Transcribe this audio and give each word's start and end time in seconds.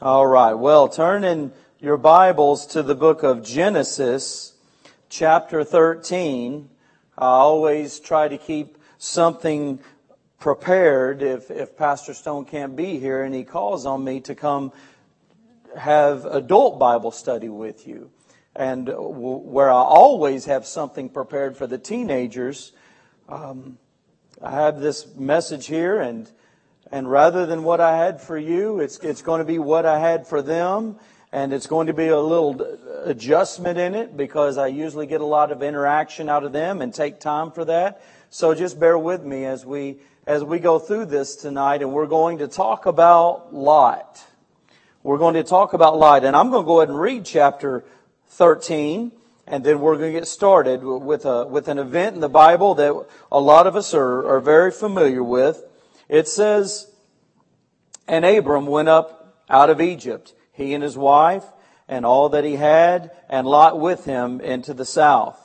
All 0.00 0.28
right. 0.28 0.54
Well, 0.54 0.88
turn 0.88 1.24
in 1.24 1.50
your 1.80 1.96
Bibles 1.96 2.66
to 2.66 2.84
the 2.84 2.94
book 2.94 3.24
of 3.24 3.44
Genesis, 3.44 4.52
chapter 5.08 5.64
13. 5.64 6.70
I 7.18 7.26
always 7.26 7.98
try 7.98 8.28
to 8.28 8.38
keep 8.38 8.78
something 8.98 9.80
prepared 10.38 11.20
if, 11.20 11.50
if 11.50 11.76
Pastor 11.76 12.14
Stone 12.14 12.44
can't 12.44 12.76
be 12.76 13.00
here 13.00 13.24
and 13.24 13.34
he 13.34 13.42
calls 13.42 13.86
on 13.86 14.04
me 14.04 14.20
to 14.20 14.36
come 14.36 14.70
have 15.76 16.24
adult 16.26 16.78
Bible 16.78 17.10
study 17.10 17.48
with 17.48 17.88
you. 17.88 18.12
And 18.54 18.88
where 18.96 19.68
I 19.68 19.82
always 19.82 20.44
have 20.44 20.64
something 20.64 21.08
prepared 21.08 21.56
for 21.56 21.66
the 21.66 21.76
teenagers, 21.76 22.70
um, 23.28 23.78
I 24.40 24.52
have 24.52 24.78
this 24.78 25.16
message 25.16 25.66
here 25.66 26.00
and 26.00 26.30
and 26.90 27.10
rather 27.10 27.44
than 27.46 27.62
what 27.64 27.80
I 27.80 27.96
had 27.96 28.20
for 28.20 28.38
you, 28.38 28.80
it's, 28.80 28.98
it's 28.98 29.22
going 29.22 29.40
to 29.40 29.44
be 29.44 29.58
what 29.58 29.84
I 29.84 29.98
had 29.98 30.26
for 30.26 30.40
them. 30.40 30.96
And 31.30 31.52
it's 31.52 31.66
going 31.66 31.88
to 31.88 31.92
be 31.92 32.08
a 32.08 32.18
little 32.18 32.78
adjustment 33.04 33.78
in 33.78 33.94
it 33.94 34.16
because 34.16 34.56
I 34.56 34.68
usually 34.68 35.06
get 35.06 35.20
a 35.20 35.26
lot 35.26 35.52
of 35.52 35.62
interaction 35.62 36.30
out 36.30 36.42
of 36.42 36.52
them 36.52 36.80
and 36.80 36.92
take 36.92 37.20
time 37.20 37.50
for 37.50 37.66
that. 37.66 38.02
So 38.30 38.54
just 38.54 38.80
bear 38.80 38.98
with 38.98 39.24
me 39.24 39.44
as 39.44 39.66
we, 39.66 39.98
as 40.26 40.42
we 40.42 40.58
go 40.58 40.78
through 40.78 41.06
this 41.06 41.36
tonight 41.36 41.82
and 41.82 41.92
we're 41.92 42.06
going 42.06 42.38
to 42.38 42.48
talk 42.48 42.86
about 42.86 43.54
Lot. 43.54 44.24
We're 45.02 45.18
going 45.18 45.34
to 45.34 45.44
talk 45.44 45.74
about 45.74 45.98
Lot 45.98 46.24
and 46.24 46.34
I'm 46.34 46.50
going 46.50 46.64
to 46.64 46.66
go 46.66 46.80
ahead 46.80 46.88
and 46.88 46.98
read 46.98 47.26
chapter 47.26 47.84
13 48.28 49.12
and 49.46 49.64
then 49.64 49.80
we're 49.80 49.96
going 49.96 50.12
to 50.12 50.18
get 50.18 50.28
started 50.28 50.82
with 50.82 51.26
a, 51.26 51.46
with 51.46 51.68
an 51.68 51.78
event 51.78 52.14
in 52.14 52.20
the 52.20 52.28
Bible 52.28 52.74
that 52.76 53.06
a 53.30 53.40
lot 53.40 53.66
of 53.66 53.76
us 53.76 53.92
are, 53.92 54.26
are 54.26 54.40
very 54.40 54.70
familiar 54.70 55.22
with. 55.22 55.62
It 56.08 56.26
says, 56.26 56.87
And 58.08 58.24
Abram 58.24 58.66
went 58.66 58.88
up 58.88 59.44
out 59.50 59.68
of 59.68 59.80
Egypt, 59.82 60.34
he 60.52 60.72
and 60.72 60.82
his 60.82 60.96
wife, 60.96 61.44
and 61.86 62.06
all 62.06 62.30
that 62.30 62.44
he 62.44 62.56
had, 62.56 63.10
and 63.28 63.46
Lot 63.46 63.78
with 63.78 64.06
him 64.06 64.40
into 64.40 64.72
the 64.72 64.86
south. 64.86 65.38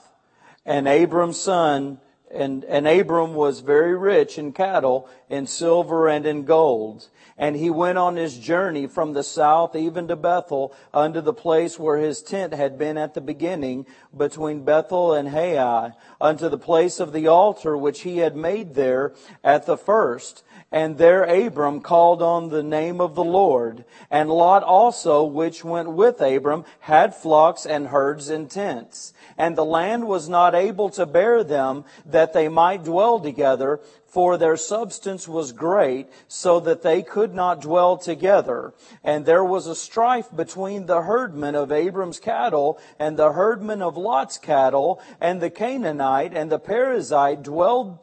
And 0.65 0.87
Abram's 0.87 1.39
son, 1.39 1.99
and, 2.31 2.63
and 2.63 2.87
Abram 2.87 3.35
was 3.35 3.59
very 3.59 3.95
rich 3.95 4.37
in 4.37 4.53
cattle, 4.53 5.09
in 5.29 5.45
silver, 5.45 6.07
and 6.07 6.25
in 6.25 6.45
gold. 6.45 7.09
And 7.37 7.55
he 7.55 7.69
went 7.69 7.97
on 7.97 8.15
his 8.15 8.37
journey 8.37 8.87
from 8.87 9.13
the 9.13 9.23
south 9.23 9.75
even 9.75 10.07
to 10.07 10.15
Bethel, 10.15 10.73
unto 10.93 11.19
the 11.19 11.33
place 11.33 11.77
where 11.77 11.97
his 11.97 12.21
tent 12.21 12.53
had 12.53 12.77
been 12.77 12.97
at 12.97 13.13
the 13.13 13.21
beginning, 13.21 13.85
between 14.15 14.63
Bethel 14.63 15.13
and 15.13 15.29
Hai, 15.29 15.93
unto 16.21 16.47
the 16.47 16.57
place 16.57 16.99
of 16.99 17.11
the 17.11 17.27
altar 17.27 17.75
which 17.75 18.01
he 18.01 18.19
had 18.19 18.37
made 18.37 18.73
there 18.73 19.13
at 19.43 19.65
the 19.65 19.77
first. 19.77 20.43
And 20.73 20.97
there 20.97 21.23
Abram 21.23 21.81
called 21.81 22.23
on 22.23 22.49
the 22.49 22.63
name 22.63 22.99
of 22.99 23.13
the 23.13 23.23
Lord. 23.23 23.85
And 24.09 24.27
Lot 24.27 24.63
also, 24.63 25.23
which 25.23 25.63
went 25.63 25.91
with 25.91 26.19
Abram, 26.19 26.65
had 26.79 27.13
flocks 27.13 27.63
and 27.67 27.89
herds 27.89 28.27
and 28.27 28.49
tents. 28.49 29.13
And 29.37 29.55
the 29.55 29.63
land 29.63 30.07
was 30.07 30.27
not 30.27 30.55
able 30.55 30.89
to 30.89 31.05
bear 31.05 31.43
them 31.43 31.85
that 32.07 32.33
they 32.33 32.47
might 32.47 32.83
dwell 32.83 33.19
together, 33.19 33.81
for 34.07 34.35
their 34.35 34.57
substance 34.57 35.27
was 35.27 35.51
great, 35.51 36.07
so 36.27 36.59
that 36.61 36.81
they 36.81 37.03
could 37.03 37.35
not 37.35 37.61
dwell 37.61 37.95
together. 37.95 38.73
And 39.03 39.27
there 39.27 39.43
was 39.43 39.67
a 39.67 39.75
strife 39.75 40.35
between 40.35 40.87
the 40.87 41.03
herdmen 41.03 41.53
of 41.53 41.71
Abram's 41.71 42.19
cattle 42.19 42.79
and 42.97 43.15
the 43.15 43.33
herdmen 43.33 43.83
of 43.83 43.95
Lot's 43.95 44.39
cattle, 44.39 44.99
and 45.21 45.39
the 45.39 45.51
Canaanite 45.51 46.33
and 46.33 46.51
the 46.51 46.59
Perizzite 46.59 47.43
dwelled 47.43 47.99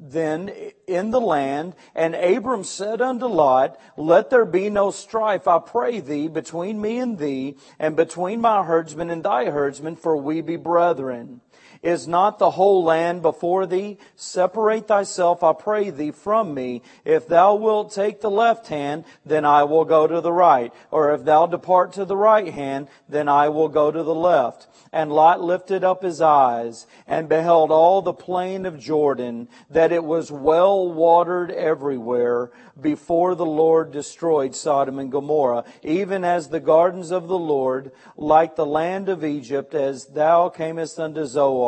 then 0.00 0.52
in 0.86 1.10
the 1.10 1.20
land, 1.20 1.74
and 1.94 2.14
Abram 2.14 2.64
said 2.64 3.02
unto 3.02 3.26
Lot, 3.26 3.78
Let 3.96 4.30
there 4.30 4.44
be 4.44 4.70
no 4.70 4.90
strife, 4.90 5.48
I 5.48 5.58
pray 5.58 6.00
thee, 6.00 6.28
between 6.28 6.80
me 6.80 6.98
and 6.98 7.18
thee, 7.18 7.56
and 7.78 7.96
between 7.96 8.40
my 8.40 8.62
herdsmen 8.64 9.10
and 9.10 9.24
thy 9.24 9.46
herdsmen, 9.46 9.96
for 9.96 10.16
we 10.16 10.40
be 10.40 10.56
brethren. 10.56 11.40
Is 11.82 12.08
not 12.08 12.38
the 12.38 12.50
whole 12.50 12.82
land 12.82 13.22
before 13.22 13.66
thee? 13.66 13.98
Separate 14.16 14.88
thyself, 14.88 15.44
I 15.44 15.52
pray 15.52 15.90
thee, 15.90 16.10
from 16.10 16.54
me. 16.54 16.82
If 17.04 17.28
thou 17.28 17.54
wilt 17.54 17.92
take 17.92 18.20
the 18.20 18.30
left 18.30 18.66
hand, 18.66 19.04
then 19.24 19.44
I 19.44 19.64
will 19.64 19.84
go 19.84 20.06
to 20.06 20.20
the 20.20 20.32
right. 20.32 20.72
Or 20.90 21.12
if 21.12 21.24
thou 21.24 21.46
depart 21.46 21.92
to 21.94 22.04
the 22.04 22.16
right 22.16 22.52
hand, 22.52 22.88
then 23.08 23.28
I 23.28 23.48
will 23.48 23.68
go 23.68 23.90
to 23.90 24.02
the 24.02 24.14
left. 24.14 24.66
And 24.92 25.12
Lot 25.12 25.40
lifted 25.40 25.84
up 25.84 26.02
his 26.02 26.20
eyes 26.20 26.86
and 27.06 27.28
beheld 27.28 27.70
all 27.70 28.02
the 28.02 28.12
plain 28.12 28.66
of 28.66 28.80
Jordan, 28.80 29.48
that 29.70 29.92
it 29.92 30.02
was 30.02 30.32
well 30.32 30.90
watered 30.90 31.50
everywhere 31.50 32.50
before 32.80 33.34
the 33.34 33.46
Lord 33.46 33.92
destroyed 33.92 34.54
Sodom 34.54 34.98
and 34.98 35.10
Gomorrah, 35.10 35.64
even 35.82 36.24
as 36.24 36.48
the 36.48 36.60
gardens 36.60 37.10
of 37.10 37.28
the 37.28 37.38
Lord, 37.38 37.92
like 38.16 38.56
the 38.56 38.66
land 38.66 39.08
of 39.08 39.24
Egypt, 39.24 39.74
as 39.74 40.06
thou 40.06 40.48
camest 40.48 40.98
unto 40.98 41.24
Zoar. 41.24 41.67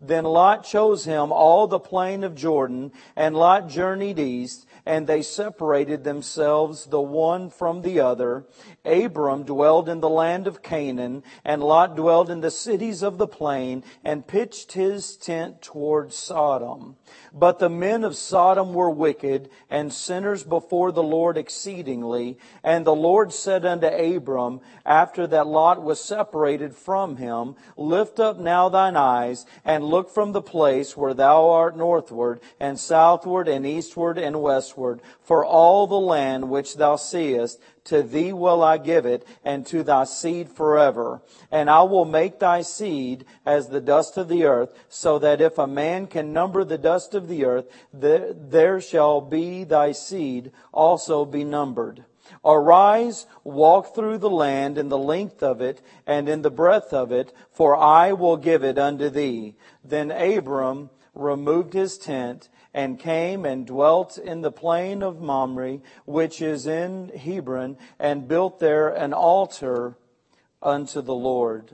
Then 0.00 0.24
Lot 0.24 0.64
chose 0.64 1.04
him 1.04 1.30
all 1.30 1.66
the 1.66 1.78
plain 1.78 2.24
of 2.24 2.34
Jordan, 2.34 2.92
and 3.14 3.36
Lot 3.36 3.68
journeyed 3.68 4.18
east, 4.18 4.66
and 4.86 5.06
they 5.06 5.22
separated 5.22 6.04
themselves 6.04 6.86
the 6.86 7.00
one 7.00 7.50
from 7.50 7.82
the 7.82 8.00
other. 8.00 8.46
Abram 8.84 9.42
dwelled 9.42 9.88
in 9.88 10.00
the 10.00 10.08
land 10.08 10.46
of 10.46 10.62
Canaan, 10.62 11.22
and 11.44 11.62
Lot 11.62 11.96
dwelled 11.96 12.30
in 12.30 12.40
the 12.40 12.50
cities 12.50 13.02
of 13.02 13.18
the 13.18 13.26
plain, 13.26 13.84
and 14.02 14.26
pitched 14.26 14.72
his 14.72 15.16
tent 15.16 15.60
toward 15.60 16.12
Sodom. 16.12 16.96
But 17.32 17.58
the 17.58 17.68
men 17.68 18.04
of 18.04 18.16
Sodom 18.16 18.72
were 18.72 18.90
wicked, 18.90 19.50
and 19.68 19.92
sinners 19.92 20.44
before 20.44 20.92
the 20.92 21.02
Lord 21.02 21.36
exceedingly. 21.36 22.38
And 22.64 22.86
the 22.86 22.94
Lord 22.94 23.32
said 23.32 23.66
unto 23.66 23.86
Abram, 23.86 24.60
after 24.86 25.26
that 25.26 25.46
Lot 25.46 25.82
was 25.82 26.00
separated 26.02 26.74
from 26.74 27.16
him, 27.16 27.56
Lift 27.76 28.18
up 28.18 28.38
now 28.38 28.68
thine 28.68 28.96
eyes, 28.96 29.44
and 29.64 29.84
look 29.84 30.08
from 30.08 30.32
the 30.32 30.42
place 30.42 30.96
where 30.96 31.14
thou 31.14 31.50
art 31.50 31.76
northward, 31.76 32.40
and 32.58 32.80
southward, 32.80 33.46
and 33.46 33.66
eastward, 33.66 34.16
and 34.16 34.40
westward, 34.42 35.00
for 35.20 35.44
all 35.44 35.86
the 35.86 36.00
land 36.00 36.48
which 36.48 36.76
thou 36.76 36.96
seest, 36.96 37.60
to 37.90 38.02
thee 38.02 38.32
will 38.32 38.62
I 38.62 38.78
give 38.78 39.04
it, 39.04 39.26
and 39.44 39.66
to 39.66 39.82
thy 39.82 40.04
seed 40.04 40.48
forever. 40.48 41.20
And 41.50 41.68
I 41.68 41.82
will 41.82 42.04
make 42.04 42.38
thy 42.38 42.62
seed 42.62 43.24
as 43.44 43.68
the 43.68 43.80
dust 43.80 44.16
of 44.16 44.28
the 44.28 44.44
earth, 44.44 44.72
so 44.88 45.18
that 45.18 45.40
if 45.40 45.58
a 45.58 45.66
man 45.66 46.06
can 46.06 46.32
number 46.32 46.64
the 46.64 46.78
dust 46.78 47.14
of 47.14 47.28
the 47.28 47.44
earth, 47.44 47.66
there 47.92 48.80
shall 48.80 49.20
be 49.20 49.64
thy 49.64 49.92
seed 49.92 50.52
also 50.72 51.24
be 51.24 51.44
numbered. 51.44 52.04
Arise, 52.44 53.26
walk 53.42 53.92
through 53.92 54.18
the 54.18 54.30
land 54.30 54.78
in 54.78 54.88
the 54.88 54.96
length 54.96 55.42
of 55.42 55.60
it 55.60 55.82
and 56.06 56.28
in 56.28 56.42
the 56.42 56.50
breadth 56.50 56.92
of 56.92 57.10
it, 57.10 57.32
for 57.50 57.76
I 57.76 58.12
will 58.12 58.36
give 58.36 58.62
it 58.62 58.78
unto 58.78 59.10
thee. 59.10 59.56
Then 59.84 60.12
Abram 60.12 60.90
removed 61.12 61.72
his 61.72 61.98
tent 61.98 62.48
and 62.72 62.98
came 62.98 63.44
and 63.44 63.66
dwelt 63.66 64.16
in 64.18 64.42
the 64.42 64.52
plain 64.52 65.02
of 65.02 65.20
Mamre, 65.20 65.78
which 66.04 66.40
is 66.40 66.66
in 66.66 67.08
Hebron, 67.08 67.76
and 67.98 68.28
built 68.28 68.60
there 68.60 68.88
an 68.88 69.12
altar 69.12 69.96
unto 70.62 71.00
the 71.00 71.14
Lord. 71.14 71.72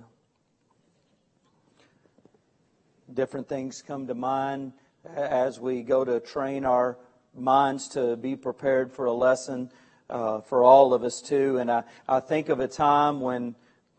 Different 3.13 3.49
things 3.49 3.83
come 3.83 4.07
to 4.07 4.15
mind 4.15 4.73
as 5.15 5.61
we 5.61 5.83
go 5.83 6.05
to 6.05 6.19
train 6.21 6.65
our 6.65 6.99
minds 7.35 7.89
to 7.89 8.17
be 8.17 8.35
prepared 8.35 8.93
for 8.93 9.05
a 9.07 9.13
lesson 9.13 9.71
uh, 10.09 10.41
for 10.41 10.65
all 10.65 10.95
of 10.95 11.05
us 11.05 11.21
too. 11.21 11.59
And 11.59 11.71
I, 11.71 11.85
I 12.09 12.21
think 12.21 12.49
of 12.49 12.61
a 12.61 12.69
time 12.69 13.21
when, 13.21 13.55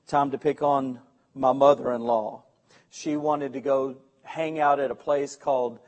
time 0.08 0.32
to 0.32 0.38
pick 0.38 0.62
on 0.62 1.00
my 1.36 1.54
mother-in-law. 1.54 2.44
She 2.90 3.18
wanted 3.18 3.54
to 3.54 3.62
go 3.62 3.98
hang 4.24 4.60
out 4.60 4.80
at 4.80 4.92
a 4.92 4.96
place 4.96 5.36
called 5.36 5.80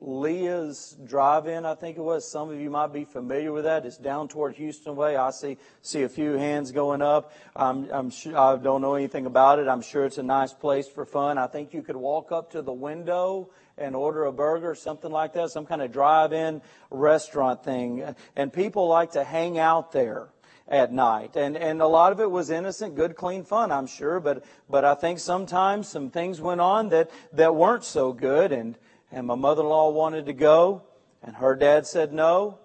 Leah's 0.00 0.96
Drive-In, 1.04 1.66
I 1.66 1.74
think 1.74 1.98
it 1.98 2.02
was. 2.02 2.30
Some 2.30 2.50
of 2.50 2.60
you 2.60 2.70
might 2.70 2.92
be 2.92 3.04
familiar 3.04 3.50
with 3.50 3.64
that. 3.64 3.84
It's 3.84 3.96
down 3.96 4.28
toward 4.28 4.54
Houston 4.54 4.94
way. 4.94 5.16
I 5.16 5.30
see 5.30 5.58
see 5.82 6.02
a 6.04 6.08
few 6.08 6.34
hands 6.34 6.70
going 6.70 7.02
up. 7.02 7.32
I'm, 7.56 7.90
I'm 7.90 8.10
sure, 8.10 8.38
I 8.38 8.56
don't 8.56 8.80
know 8.80 8.94
anything 8.94 9.26
about 9.26 9.58
it. 9.58 9.66
I'm 9.66 9.82
sure 9.82 10.04
it's 10.04 10.18
a 10.18 10.22
nice 10.22 10.52
place 10.52 10.86
for 10.86 11.04
fun. 11.04 11.36
I 11.36 11.48
think 11.48 11.74
you 11.74 11.82
could 11.82 11.96
walk 11.96 12.30
up 12.30 12.52
to 12.52 12.62
the 12.62 12.72
window 12.72 13.50
and 13.76 13.96
order 13.96 14.24
a 14.24 14.32
burger, 14.32 14.70
or 14.70 14.74
something 14.76 15.10
like 15.10 15.32
that, 15.32 15.50
some 15.50 15.66
kind 15.66 15.82
of 15.82 15.90
drive-in 15.92 16.62
restaurant 16.90 17.64
thing. 17.64 18.14
And 18.36 18.52
people 18.52 18.86
like 18.86 19.12
to 19.12 19.24
hang 19.24 19.58
out 19.58 19.90
there 19.90 20.28
at 20.68 20.92
night. 20.92 21.34
And 21.34 21.56
and 21.56 21.82
a 21.82 21.86
lot 21.88 22.12
of 22.12 22.20
it 22.20 22.30
was 22.30 22.50
innocent, 22.50 22.94
good, 22.94 23.16
clean 23.16 23.42
fun, 23.42 23.72
I'm 23.72 23.88
sure, 23.88 24.20
but 24.20 24.44
but 24.70 24.84
I 24.84 24.94
think 24.94 25.18
sometimes 25.18 25.88
some 25.88 26.10
things 26.10 26.40
went 26.40 26.60
on 26.60 26.90
that 26.90 27.10
that 27.32 27.56
weren't 27.56 27.84
so 27.84 28.12
good 28.12 28.52
and 28.52 28.78
and 29.10 29.26
my 29.26 29.34
mother-in-law 29.34 29.90
wanted 29.90 30.26
to 30.26 30.32
go, 30.32 30.82
and 31.22 31.36
her 31.36 31.54
dad 31.56 31.86
said 31.86 32.12
no. 32.12 32.58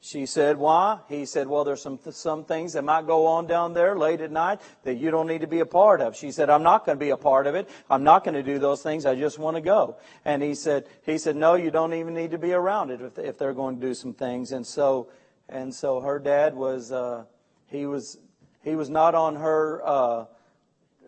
She 0.00 0.26
said, 0.26 0.58
why? 0.58 0.98
He 1.08 1.24
said, 1.24 1.46
well, 1.46 1.64
there's 1.64 1.80
some, 1.80 1.98
some 2.10 2.44
things 2.44 2.74
that 2.74 2.84
might 2.84 3.06
go 3.06 3.26
on 3.26 3.46
down 3.46 3.72
there 3.72 3.96
late 3.96 4.20
at 4.20 4.30
night 4.30 4.60
that 4.82 4.96
you 4.96 5.10
don't 5.10 5.26
need 5.26 5.40
to 5.40 5.46
be 5.46 5.60
a 5.60 5.66
part 5.66 6.02
of. 6.02 6.14
She 6.14 6.30
said, 6.30 6.50
I'm 6.50 6.62
not 6.62 6.84
going 6.84 6.98
to 6.98 7.04
be 7.04 7.08
a 7.08 7.16
part 7.16 7.46
of 7.46 7.54
it. 7.54 7.70
I'm 7.88 8.04
not 8.04 8.22
going 8.22 8.34
to 8.34 8.42
do 8.42 8.58
those 8.58 8.82
things. 8.82 9.06
I 9.06 9.14
just 9.14 9.38
want 9.38 9.56
to 9.56 9.62
go. 9.62 9.96
And 10.26 10.42
he 10.42 10.54
said, 10.54 10.88
he 11.06 11.16
said, 11.16 11.36
no, 11.36 11.54
you 11.54 11.70
don't 11.70 11.94
even 11.94 12.12
need 12.12 12.32
to 12.32 12.38
be 12.38 12.52
around 12.52 12.90
it 12.90 13.00
if, 13.00 13.18
if 13.18 13.38
they're 13.38 13.54
going 13.54 13.80
to 13.80 13.86
do 13.86 13.94
some 13.94 14.12
things. 14.12 14.52
And 14.52 14.66
so, 14.66 15.08
and 15.48 15.74
so 15.74 16.00
her 16.00 16.18
dad 16.18 16.54
was, 16.54 16.92
uh, 16.92 17.24
He 17.68 17.86
was, 17.86 18.18
he 18.62 18.76
was 18.76 18.90
not 18.90 19.14
on 19.14 19.36
her 19.36 19.82
uh, 19.84 20.26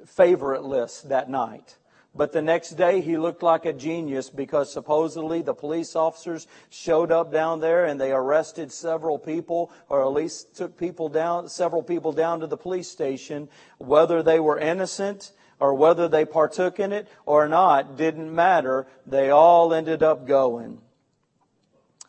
favorite 0.07 0.65
list 0.65 1.11
that 1.11 1.29
night. 1.29 1.77
But 2.17 2.33
the 2.33 2.41
next 2.41 2.71
day 2.71 3.03
he 3.03 3.19
looked 3.19 3.43
like 3.43 3.67
a 3.67 3.73
genius 3.73 4.31
because 4.31 4.73
supposedly 4.73 5.43
the 5.43 5.55
police 5.55 5.95
officers 5.95 6.47
showed 6.71 7.13
up 7.13 7.31
down 7.31 7.61
there 7.61 7.85
and 7.85 8.01
they 8.01 8.11
arrested 8.11 8.73
several 8.73 9.19
people 9.19 9.71
or 9.89 10.03
at 10.03 10.13
least 10.13 10.57
took 10.57 10.79
people 10.79 11.11
down, 11.11 11.49
several 11.49 11.83
people 11.83 12.13
down 12.13 12.41
to 12.41 12.47
the 12.47 12.57
police 12.57 12.89
station. 12.89 13.49
Whether 13.79 14.23
they 14.23 14.41
were 14.41 14.59
innocent 14.59 15.33
or 15.61 15.75
whether 15.75 16.09
they 16.09 16.25
partook 16.25 16.81
in 16.81 16.93
it 16.93 17.09
or 17.25 17.49
not 17.49 17.97
didn't 17.97 18.35
matter. 18.35 18.87
They 19.07 19.31
all 19.31 19.73
ended 19.73 20.03
up 20.03 20.27
going. 20.27 20.81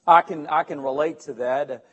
I 0.06 0.21
can, 0.21 0.48
I 0.48 0.63
can 0.63 0.80
relate 0.80 1.19
to 1.21 1.33
that. 1.33 1.86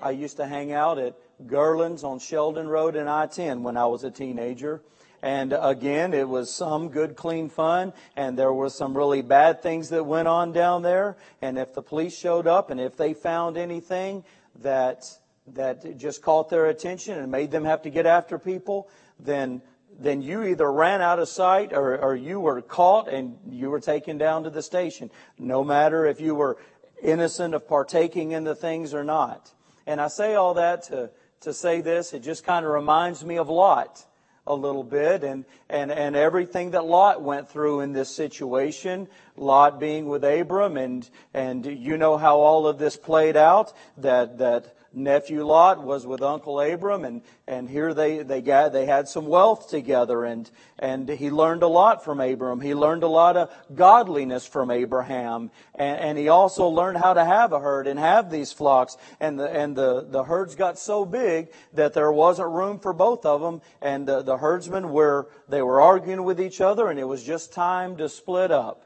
I 0.00 0.10
used 0.10 0.38
to 0.38 0.46
hang 0.46 0.72
out 0.72 0.98
at 0.98 1.14
Gerland's 1.46 2.04
on 2.04 2.18
Sheldon 2.18 2.68
Road 2.68 2.96
and 2.96 3.08
I-10 3.08 3.62
when 3.62 3.76
I 3.76 3.86
was 3.86 4.02
a 4.02 4.10
teenager. 4.10 4.82
And 5.22 5.54
again, 5.58 6.14
it 6.14 6.28
was 6.28 6.52
some 6.52 6.88
good, 6.88 7.14
clean 7.14 7.50
fun, 7.50 7.92
and 8.16 8.38
there 8.38 8.52
were 8.52 8.70
some 8.70 8.96
really 8.96 9.20
bad 9.20 9.62
things 9.62 9.90
that 9.90 10.04
went 10.04 10.28
on 10.28 10.52
down 10.52 10.82
there. 10.82 11.16
And 11.42 11.58
if 11.58 11.74
the 11.74 11.82
police 11.82 12.16
showed 12.16 12.46
up 12.46 12.70
and 12.70 12.80
if 12.80 12.96
they 12.96 13.12
found 13.12 13.58
anything 13.58 14.24
that, 14.62 15.04
that 15.48 15.98
just 15.98 16.22
caught 16.22 16.48
their 16.48 16.66
attention 16.66 17.18
and 17.18 17.30
made 17.30 17.50
them 17.50 17.64
have 17.64 17.82
to 17.82 17.90
get 17.90 18.06
after 18.06 18.38
people, 18.38 18.88
then, 19.18 19.60
then 19.98 20.22
you 20.22 20.42
either 20.42 20.72
ran 20.72 21.02
out 21.02 21.18
of 21.18 21.28
sight 21.28 21.74
or, 21.74 21.98
or 21.98 22.16
you 22.16 22.40
were 22.40 22.62
caught 22.62 23.08
and 23.08 23.36
you 23.50 23.68
were 23.68 23.80
taken 23.80 24.16
down 24.16 24.44
to 24.44 24.50
the 24.50 24.62
station. 24.62 25.10
No 25.38 25.62
matter 25.62 26.06
if 26.06 26.18
you 26.18 26.34
were 26.34 26.56
innocent 27.02 27.54
of 27.54 27.68
partaking 27.68 28.32
in 28.32 28.44
the 28.44 28.54
things 28.54 28.94
or 28.94 29.04
not. 29.04 29.52
And 29.86 30.00
I 30.00 30.08
say 30.08 30.34
all 30.34 30.54
that 30.54 30.84
to, 30.84 31.10
to 31.40 31.52
say 31.52 31.82
this. 31.82 32.14
It 32.14 32.20
just 32.20 32.44
kind 32.44 32.64
of 32.64 32.72
reminds 32.72 33.22
me 33.22 33.36
of 33.36 33.50
Lot 33.50 34.06
a 34.46 34.54
little 34.54 34.84
bit 34.84 35.22
and, 35.22 35.44
and, 35.68 35.90
and 35.92 36.16
everything 36.16 36.72
that 36.72 36.84
Lot 36.84 37.22
went 37.22 37.50
through 37.50 37.80
in 37.80 37.92
this 37.92 38.14
situation. 38.14 39.08
Lot 39.36 39.78
being 39.78 40.06
with 40.06 40.24
Abram 40.24 40.76
and, 40.76 41.08
and 41.34 41.64
you 41.64 41.96
know 41.96 42.16
how 42.16 42.38
all 42.38 42.66
of 42.66 42.78
this 42.78 42.96
played 42.96 43.36
out, 43.36 43.72
that, 43.98 44.38
that 44.38 44.76
nephew 44.92 45.44
Lot 45.44 45.84
was 45.84 46.06
with 46.06 46.22
Uncle 46.22 46.60
Abram, 46.60 47.04
and, 47.04 47.22
and 47.46 47.68
here 47.68 47.94
they, 47.94 48.22
they, 48.22 48.40
got, 48.40 48.72
they 48.72 48.86
had 48.86 49.08
some 49.08 49.26
wealth 49.26 49.68
together, 49.68 50.24
and, 50.24 50.50
and 50.78 51.08
he 51.08 51.30
learned 51.30 51.62
a 51.62 51.68
lot 51.68 52.04
from 52.04 52.20
Abram. 52.20 52.60
He 52.60 52.74
learned 52.74 53.02
a 53.02 53.08
lot 53.08 53.36
of 53.36 53.50
godliness 53.74 54.46
from 54.46 54.70
Abraham, 54.70 55.50
and, 55.74 56.00
and 56.00 56.18
he 56.18 56.28
also 56.28 56.66
learned 56.68 56.98
how 56.98 57.14
to 57.14 57.24
have 57.24 57.52
a 57.52 57.60
herd 57.60 57.86
and 57.86 57.98
have 57.98 58.30
these 58.30 58.52
flocks, 58.52 58.96
and 59.20 59.38
the, 59.38 59.48
and 59.48 59.76
the, 59.76 60.06
the 60.08 60.24
herds 60.24 60.54
got 60.54 60.78
so 60.78 61.04
big 61.04 61.48
that 61.74 61.94
there 61.94 62.12
wasn't 62.12 62.50
room 62.50 62.78
for 62.78 62.92
both 62.92 63.24
of 63.24 63.40
them, 63.40 63.60
and 63.80 64.06
the, 64.06 64.22
the 64.22 64.36
herdsmen 64.36 64.90
were, 64.90 65.28
they 65.48 65.62
were 65.62 65.80
arguing 65.80 66.24
with 66.24 66.40
each 66.40 66.60
other, 66.60 66.88
and 66.88 66.98
it 66.98 67.04
was 67.04 67.22
just 67.22 67.52
time 67.52 67.96
to 67.96 68.08
split 68.08 68.50
up. 68.50 68.84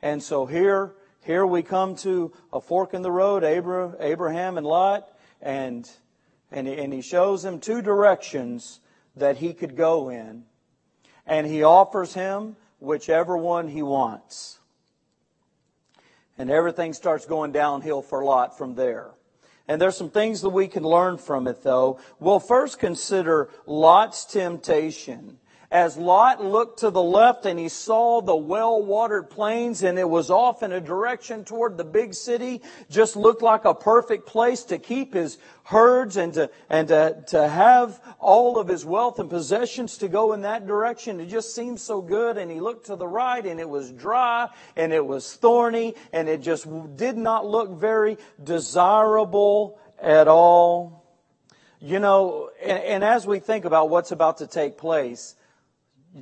And 0.00 0.22
so 0.22 0.46
here, 0.46 0.94
here 1.24 1.46
we 1.46 1.62
come 1.62 1.94
to 1.96 2.32
a 2.52 2.60
fork 2.60 2.94
in 2.94 3.02
the 3.02 3.12
road, 3.12 3.44
Abraham 3.44 4.58
and 4.58 4.66
Lot, 4.66 5.08
and, 5.42 5.90
and, 6.50 6.68
and 6.68 6.92
he 6.92 7.02
shows 7.02 7.44
him 7.44 7.58
two 7.58 7.82
directions 7.82 8.80
that 9.16 9.38
he 9.38 9.52
could 9.52 9.76
go 9.76 10.08
in. 10.08 10.44
And 11.26 11.46
he 11.46 11.62
offers 11.62 12.14
him 12.14 12.56
whichever 12.78 13.36
one 13.36 13.68
he 13.68 13.82
wants. 13.82 14.60
And 16.38 16.50
everything 16.50 16.92
starts 16.94 17.26
going 17.26 17.52
downhill 17.52 18.02
for 18.02 18.24
Lot 18.24 18.56
from 18.56 18.74
there. 18.74 19.10
And 19.68 19.80
there's 19.80 19.96
some 19.96 20.10
things 20.10 20.40
that 20.40 20.50
we 20.50 20.66
can 20.66 20.82
learn 20.82 21.18
from 21.18 21.46
it 21.46 21.62
though. 21.62 22.00
We'll 22.18 22.40
first 22.40 22.78
consider 22.78 23.48
Lot's 23.66 24.24
temptation 24.24 25.38
as 25.72 25.96
Lot 25.96 26.44
looked 26.44 26.80
to 26.80 26.90
the 26.90 27.02
left 27.02 27.46
and 27.46 27.58
he 27.58 27.70
saw 27.70 28.20
the 28.20 28.36
well-watered 28.36 29.30
plains 29.30 29.82
and 29.82 29.98
it 29.98 30.08
was 30.08 30.30
off 30.30 30.62
in 30.62 30.70
a 30.70 30.82
direction 30.82 31.46
toward 31.46 31.78
the 31.78 31.84
big 31.84 32.12
city, 32.12 32.60
just 32.90 33.16
looked 33.16 33.40
like 33.40 33.64
a 33.64 33.72
perfect 33.72 34.26
place 34.26 34.64
to 34.64 34.76
keep 34.76 35.14
his 35.14 35.38
herds 35.64 36.18
and 36.18 36.34
to, 36.34 36.50
and 36.68 36.88
to, 36.88 37.24
to 37.28 37.48
have 37.48 38.02
all 38.18 38.58
of 38.58 38.68
his 38.68 38.84
wealth 38.84 39.18
and 39.18 39.30
possessions 39.30 39.96
to 39.96 40.08
go 40.08 40.34
in 40.34 40.42
that 40.42 40.66
direction. 40.66 41.18
It 41.18 41.30
just 41.30 41.54
seemed 41.54 41.80
so 41.80 42.02
good. 42.02 42.36
And 42.36 42.50
he 42.50 42.60
looked 42.60 42.86
to 42.86 42.96
the 42.96 43.08
right 43.08 43.44
and 43.44 43.58
it 43.58 43.68
was 43.68 43.90
dry 43.92 44.50
and 44.76 44.92
it 44.92 45.04
was 45.04 45.34
thorny 45.36 45.94
and 46.12 46.28
it 46.28 46.42
just 46.42 46.68
did 46.96 47.16
not 47.16 47.46
look 47.46 47.70
very 47.80 48.18
desirable 48.44 49.78
at 49.98 50.28
all. 50.28 51.02
You 51.80 51.98
know, 51.98 52.50
and, 52.62 52.82
and 52.82 53.04
as 53.04 53.26
we 53.26 53.38
think 53.38 53.64
about 53.64 53.88
what's 53.88 54.12
about 54.12 54.36
to 54.38 54.46
take 54.46 54.76
place, 54.76 55.34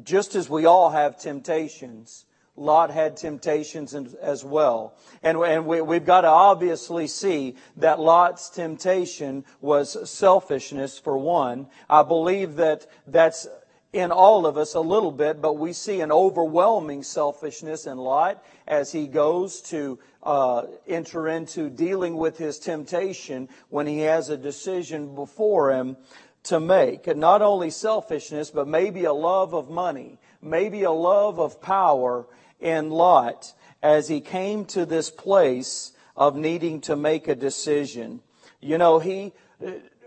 just 0.05 0.35
as 0.35 0.49
we 0.49 0.67
all 0.67 0.91
have 0.91 1.19
temptations, 1.19 2.27
Lot 2.57 2.91
had 2.91 3.17
temptations 3.17 3.95
as 3.95 4.45
well. 4.45 4.95
And, 5.23 5.39
and 5.39 5.67
we, 5.67 5.81
we've 5.81 6.05
got 6.05 6.23
to 6.23 6.29
obviously 6.29 7.07
see 7.07 7.57
that 7.79 7.99
Lot's 7.99 8.51
temptation 8.51 9.45
was 9.61 10.11
selfishness, 10.11 10.99
for 10.99 11.17
one. 11.17 11.69
I 11.89 12.03
believe 12.03 12.57
that 12.57 12.87
that's 13.07 13.49
in 13.93 14.13
all 14.13 14.47
of 14.47 14.57
us 14.57 14.75
a 14.75 14.81
little 14.81 15.11
bit, 15.11 15.41
but 15.41 15.55
we 15.55 15.73
see 15.73 16.01
an 16.01 16.13
overwhelming 16.13 17.03
selfishness 17.03 17.87
in 17.87 17.99
Lot 17.99 18.45
as 18.69 18.93
he 18.93 19.09
goes 19.09 19.61
to 19.63 19.99
uh, 20.23 20.67
enter 20.87 21.29
into 21.29 21.69
dealing 21.71 22.17
with 22.17 22.39
his 22.39 22.59
temptation 22.59 23.49
when 23.69 23.87
he 23.87 24.01
has 24.01 24.29
a 24.29 24.37
decision 24.37 25.15
before 25.15 25.73
him 25.73 25.97
to 26.45 26.61
make. 26.61 27.07
And 27.07 27.21
not 27.21 27.43
only 27.43 27.71
selfishness, 27.71 28.51
but 28.51 28.67
maybe 28.67 29.05
a 29.05 29.13
love 29.13 29.55
of 29.55 29.71
money, 29.71 30.19
maybe 30.43 30.83
a 30.83 30.91
love 30.91 31.39
of 31.39 31.61
power 31.61 32.27
in 32.61 32.91
Lot 32.91 33.53
as 33.83 34.09
he 34.09 34.21
came 34.21 34.65
to 34.67 34.85
this 34.85 35.11
place 35.11 35.93
of 36.17 36.37
needing 36.37 36.81
to 36.83 36.97
make 36.97 37.29
a 37.29 37.35
decision. 37.35 38.21
You 38.61 38.79
know, 38.79 38.99
he, 38.99 39.33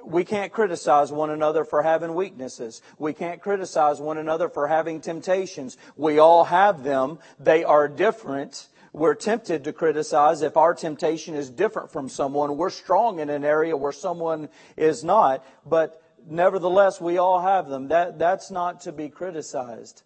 we 0.05 0.23
can't 0.23 0.51
criticize 0.51 1.11
one 1.11 1.29
another 1.29 1.63
for 1.65 1.81
having 1.81 2.13
weaknesses. 2.13 2.81
We 2.99 3.13
can't 3.13 3.41
criticize 3.41 3.99
one 3.99 4.17
another 4.17 4.49
for 4.49 4.67
having 4.67 5.01
temptations. 5.01 5.77
We 5.95 6.19
all 6.19 6.43
have 6.45 6.83
them. 6.83 7.19
They 7.39 7.63
are 7.63 7.87
different. 7.87 8.67
We're 8.91 9.15
tempted 9.15 9.63
to 9.63 9.73
criticize 9.73 10.43
if 10.43 10.55
our 10.55 10.75
temptation 10.75 11.33
is 11.33 11.49
different 11.49 11.91
from 11.91 12.09
someone. 12.09 12.57
We're 12.57 12.69
strong 12.69 13.19
in 13.19 13.31
an 13.31 13.43
area 13.43 13.75
where 13.75 13.91
someone 13.91 14.49
is 14.77 15.03
not. 15.03 15.43
But 15.65 16.02
nevertheless, 16.27 16.99
we 17.01 17.17
all 17.17 17.41
have 17.41 17.67
them. 17.67 17.89
That, 17.89 18.19
that's 18.19 18.51
not 18.51 18.81
to 18.81 18.91
be 18.91 19.09
criticized. 19.09 20.03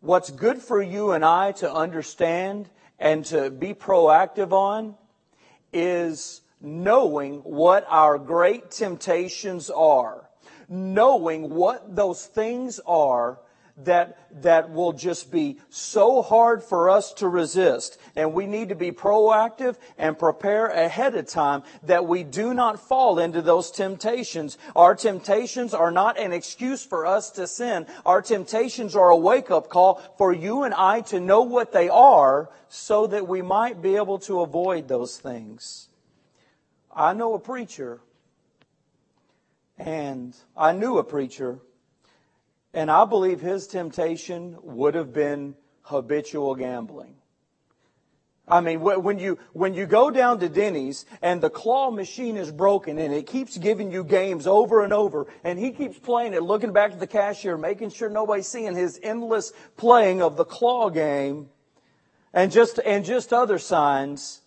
What's 0.00 0.30
good 0.30 0.58
for 0.60 0.82
you 0.82 1.12
and 1.12 1.24
I 1.24 1.52
to 1.52 1.72
understand 1.72 2.68
and 2.98 3.24
to 3.26 3.50
be 3.50 3.74
proactive 3.74 4.52
on 4.52 4.96
is 5.72 6.40
knowing 6.60 7.38
what 7.40 7.84
our 7.88 8.18
great 8.18 8.70
temptations 8.70 9.70
are, 9.70 10.28
knowing 10.68 11.50
what 11.50 11.94
those 11.94 12.24
things 12.26 12.80
are 12.86 13.38
that, 13.78 14.42
that 14.42 14.70
will 14.70 14.92
just 14.92 15.30
be 15.30 15.58
so 15.70 16.22
hard 16.22 16.62
for 16.62 16.90
us 16.90 17.12
to 17.14 17.28
resist. 17.28 17.98
And 18.16 18.34
we 18.34 18.46
need 18.46 18.68
to 18.68 18.74
be 18.74 18.92
proactive 18.92 19.76
and 19.96 20.18
prepare 20.18 20.66
ahead 20.66 21.14
of 21.14 21.26
time 21.26 21.62
that 21.84 22.06
we 22.06 22.22
do 22.22 22.54
not 22.54 22.80
fall 22.80 23.18
into 23.18 23.42
those 23.42 23.70
temptations. 23.70 24.58
Our 24.76 24.94
temptations 24.94 25.74
are 25.74 25.90
not 25.90 26.18
an 26.18 26.32
excuse 26.32 26.84
for 26.84 27.06
us 27.06 27.30
to 27.32 27.46
sin. 27.46 27.86
Our 28.04 28.22
temptations 28.22 28.94
are 28.94 29.10
a 29.10 29.16
wake 29.16 29.50
up 29.50 29.68
call 29.68 30.02
for 30.18 30.32
you 30.32 30.64
and 30.64 30.74
I 30.74 31.00
to 31.02 31.20
know 31.20 31.42
what 31.42 31.72
they 31.72 31.88
are 31.88 32.50
so 32.68 33.06
that 33.06 33.26
we 33.26 33.42
might 33.42 33.82
be 33.82 33.96
able 33.96 34.18
to 34.20 34.40
avoid 34.40 34.88
those 34.88 35.18
things. 35.18 35.88
I 36.94 37.14
know 37.14 37.34
a 37.34 37.38
preacher 37.38 38.00
and 39.78 40.36
I 40.56 40.72
knew 40.72 40.98
a 40.98 41.04
preacher 41.04 41.60
and 42.74 42.90
I 42.90 43.04
believe 43.04 43.40
his 43.40 43.66
temptation 43.66 44.56
would 44.62 44.94
have 44.94 45.12
been 45.12 45.54
habitual 45.82 46.54
gambling. 46.54 47.16
I 48.48 48.60
mean, 48.60 48.80
when 48.80 49.18
you, 49.18 49.38
when 49.52 49.72
you 49.72 49.86
go 49.86 50.10
down 50.10 50.40
to 50.40 50.48
Denny's 50.48 51.06
and 51.22 51.40
the 51.40 51.48
claw 51.48 51.90
machine 51.90 52.36
is 52.36 52.50
broken 52.50 52.98
and 52.98 53.14
it 53.14 53.26
keeps 53.26 53.56
giving 53.56 53.92
you 53.92 54.02
games 54.02 54.46
over 54.48 54.82
and 54.82 54.92
over 54.92 55.28
and 55.44 55.58
he 55.58 55.70
keeps 55.70 55.98
playing 55.98 56.34
it, 56.34 56.42
looking 56.42 56.72
back 56.72 56.92
at 56.92 56.98
the 56.98 57.06
cashier, 57.06 57.56
making 57.56 57.90
sure 57.90 58.10
nobody's 58.10 58.48
seeing 58.48 58.74
his 58.74 58.98
endless 59.02 59.52
playing 59.76 60.22
of 60.22 60.36
the 60.36 60.44
claw 60.44 60.90
game 60.90 61.48
and 62.34 62.50
just, 62.50 62.80
and 62.84 63.04
just 63.04 63.32
other 63.32 63.58
signs, 63.58 64.40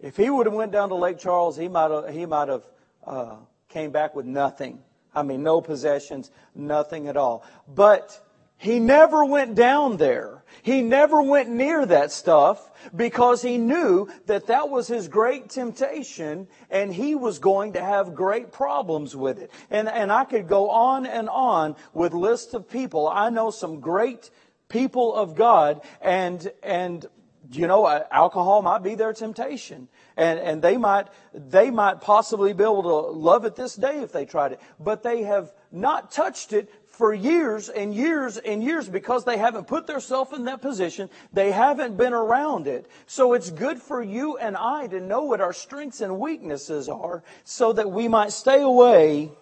if 0.00 0.16
he 0.16 0.28
would 0.28 0.46
have 0.46 0.54
went 0.54 0.72
down 0.72 0.88
to 0.88 0.96
Lake 0.96 1.18
Charles, 1.18 1.56
he 1.56 1.68
might 1.68 1.90
have, 1.92 2.12
he 2.12 2.26
might 2.26 2.48
have, 2.48 2.64
uh, 3.06 3.36
came 3.68 3.92
back 3.92 4.14
with 4.14 4.26
nothing. 4.26 4.80
I 5.14 5.22
mean, 5.22 5.42
no 5.42 5.60
possessions, 5.60 6.30
nothing 6.54 7.08
at 7.08 7.16
all. 7.16 7.44
But 7.68 8.20
he 8.56 8.78
never 8.80 9.24
went 9.24 9.54
down 9.54 9.96
there. 9.96 10.42
He 10.62 10.80
never 10.80 11.20
went 11.20 11.50
near 11.50 11.84
that 11.84 12.12
stuff 12.12 12.70
because 12.94 13.42
he 13.42 13.58
knew 13.58 14.08
that 14.26 14.46
that 14.46 14.70
was 14.70 14.86
his 14.86 15.08
great 15.08 15.50
temptation 15.50 16.48
and 16.70 16.94
he 16.94 17.14
was 17.14 17.38
going 17.38 17.74
to 17.74 17.80
have 17.82 18.14
great 18.14 18.52
problems 18.52 19.14
with 19.14 19.38
it. 19.38 19.50
And, 19.70 19.88
and 19.88 20.10
I 20.10 20.24
could 20.24 20.48
go 20.48 20.70
on 20.70 21.04
and 21.04 21.28
on 21.28 21.76
with 21.92 22.14
lists 22.14 22.54
of 22.54 22.70
people. 22.70 23.08
I 23.08 23.28
know 23.28 23.50
some 23.50 23.80
great 23.80 24.30
people 24.68 25.14
of 25.14 25.34
God 25.34 25.82
and, 26.00 26.50
and, 26.62 27.04
you 27.52 27.66
know, 27.66 27.86
alcohol 27.86 28.62
might 28.62 28.82
be 28.82 28.94
their 28.94 29.12
temptation. 29.12 29.88
And, 30.16 30.38
and 30.38 30.62
they 30.62 30.76
might, 30.76 31.08
they 31.32 31.70
might 31.70 32.00
possibly 32.00 32.52
be 32.52 32.62
able 32.62 32.82
to 32.82 33.18
love 33.18 33.44
it 33.44 33.56
this 33.56 33.74
day 33.74 34.00
if 34.00 34.12
they 34.12 34.24
tried 34.24 34.52
it. 34.52 34.60
But 34.78 35.02
they 35.02 35.22
have 35.22 35.52
not 35.72 36.12
touched 36.12 36.52
it 36.52 36.70
for 36.86 37.12
years 37.12 37.68
and 37.68 37.92
years 37.92 38.36
and 38.38 38.62
years 38.62 38.88
because 38.88 39.24
they 39.24 39.36
haven't 39.36 39.66
put 39.66 39.86
themselves 39.86 40.32
in 40.32 40.44
that 40.44 40.62
position. 40.62 41.10
They 41.32 41.50
haven't 41.50 41.96
been 41.96 42.12
around 42.12 42.68
it. 42.68 42.86
So 43.06 43.32
it's 43.32 43.50
good 43.50 43.82
for 43.82 44.00
you 44.02 44.36
and 44.36 44.56
I 44.56 44.86
to 44.86 45.00
know 45.00 45.22
what 45.22 45.40
our 45.40 45.52
strengths 45.52 46.00
and 46.00 46.20
weaknesses 46.20 46.88
are 46.88 47.24
so 47.42 47.72
that 47.72 47.90
we 47.90 48.06
might 48.06 48.30
stay 48.32 48.60
away 48.60 49.32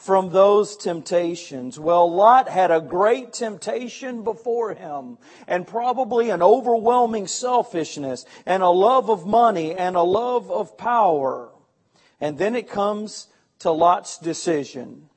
from 0.00 0.30
those 0.30 0.78
temptations. 0.78 1.78
Well, 1.78 2.10
Lot 2.10 2.48
had 2.48 2.70
a 2.70 2.80
great 2.80 3.34
temptation 3.34 4.24
before 4.24 4.72
him 4.72 5.18
and 5.46 5.66
probably 5.66 6.30
an 6.30 6.42
overwhelming 6.42 7.26
selfishness 7.26 8.24
and 8.46 8.62
a 8.62 8.70
love 8.70 9.10
of 9.10 9.26
money 9.26 9.74
and 9.74 9.96
a 9.96 10.02
love 10.02 10.50
of 10.50 10.78
power. 10.78 11.50
And 12.18 12.38
then 12.38 12.56
it 12.56 12.70
comes 12.70 13.28
to 13.58 13.70
Lot's 13.72 14.16
decision. 14.16 15.09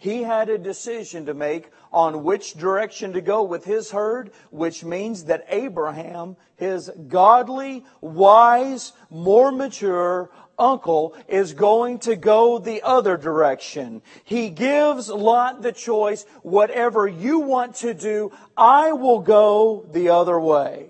He 0.00 0.22
had 0.22 0.48
a 0.48 0.56
decision 0.56 1.26
to 1.26 1.34
make 1.34 1.70
on 1.92 2.24
which 2.24 2.54
direction 2.54 3.12
to 3.12 3.20
go 3.20 3.42
with 3.42 3.66
his 3.66 3.90
herd, 3.90 4.30
which 4.50 4.82
means 4.82 5.24
that 5.24 5.44
Abraham, 5.50 6.38
his 6.56 6.90
godly, 7.06 7.84
wise, 8.00 8.94
more 9.10 9.52
mature 9.52 10.30
uncle, 10.58 11.14
is 11.28 11.52
going 11.52 11.98
to 11.98 12.16
go 12.16 12.58
the 12.58 12.80
other 12.80 13.18
direction. 13.18 14.00
He 14.24 14.48
gives 14.48 15.10
Lot 15.10 15.60
the 15.60 15.70
choice, 15.70 16.24
whatever 16.40 17.06
you 17.06 17.40
want 17.40 17.74
to 17.76 17.92
do, 17.92 18.32
I 18.56 18.92
will 18.92 19.20
go 19.20 19.86
the 19.92 20.08
other 20.08 20.40
way. 20.40 20.86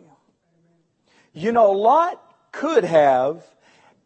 You 1.32 1.50
know, 1.50 1.72
Lot 1.72 2.22
could 2.52 2.84
have, 2.84 3.42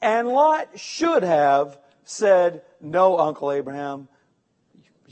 and 0.01 0.29
Lot 0.29 0.79
should 0.81 1.25
have 1.25 1.79
said, 2.05 2.63
no, 2.81 3.19
Uncle 3.19 3.53
Abraham, 3.53 4.09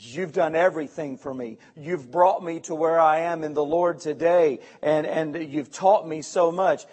You've 0.05 0.33
done 0.33 0.57
everything 0.57 1.17
for 1.17 1.33
me. 1.33 1.59
You've 1.77 2.11
brought 2.11 2.43
me 2.43 2.59
to 2.61 2.75
where 2.75 2.99
I 2.99 3.21
am 3.21 3.45
in 3.45 3.55
the 3.55 3.65
Lord 3.65 4.01
today, 4.01 4.59
and, 4.83 5.07
and 5.07 5.53
you've 5.53 5.71
taught 5.71 6.09
me 6.09 6.23
so 6.23 6.51
much. 6.51 6.87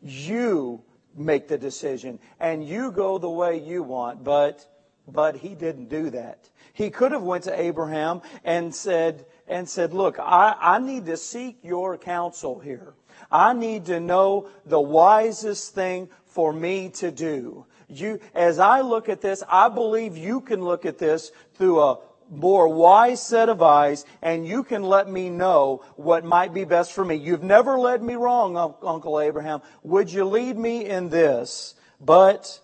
You 0.00 0.82
make 1.14 1.46
the 1.46 1.58
decision, 1.58 2.18
and 2.40 2.66
you 2.66 2.90
go 2.90 3.18
the 3.18 3.28
way 3.28 3.60
you 3.60 3.82
want. 3.82 4.24
But, 4.24 4.66
but 5.06 5.36
he 5.36 5.54
didn't 5.54 5.90
do 5.90 6.08
that. 6.10 6.48
He 6.72 6.88
could 6.88 7.12
have 7.12 7.22
went 7.22 7.44
to 7.44 7.60
Abraham 7.60 8.22
and 8.44 8.74
said, 8.74 9.26
and 9.46 9.68
said, 9.68 9.92
look, 9.92 10.18
I, 10.18 10.56
I 10.58 10.78
need 10.78 11.04
to 11.06 11.18
seek 11.18 11.58
your 11.62 11.98
counsel 11.98 12.60
here. 12.60 12.94
I 13.30 13.52
need 13.52 13.84
to 13.86 14.00
know 14.00 14.48
the 14.64 14.80
wisest 14.80 15.74
thing 15.74 16.08
for 16.24 16.50
me 16.50 16.88
to 16.94 17.10
do. 17.10 17.66
You, 17.88 18.20
as 18.34 18.58
I 18.58 18.80
look 18.80 19.10
at 19.10 19.20
this, 19.20 19.42
I 19.48 19.68
believe 19.68 20.16
you 20.16 20.40
can 20.40 20.64
look 20.64 20.86
at 20.86 20.98
this 20.98 21.30
through 21.54 21.80
a 21.80 21.98
more 22.30 22.68
wise 22.68 23.22
set 23.22 23.48
of 23.48 23.62
eyes, 23.62 24.04
and 24.22 24.46
you 24.46 24.64
can 24.64 24.82
let 24.82 25.08
me 25.08 25.30
know 25.30 25.82
what 25.96 26.24
might 26.24 26.54
be 26.54 26.64
best 26.64 26.92
for 26.92 27.04
me. 27.04 27.16
You've 27.16 27.42
never 27.42 27.78
led 27.78 28.02
me 28.02 28.14
wrong, 28.14 28.56
Uncle 28.56 29.20
Abraham. 29.20 29.62
Would 29.82 30.12
you 30.12 30.24
lead 30.24 30.56
me 30.56 30.86
in 30.86 31.08
this? 31.08 31.74
But 32.00 32.60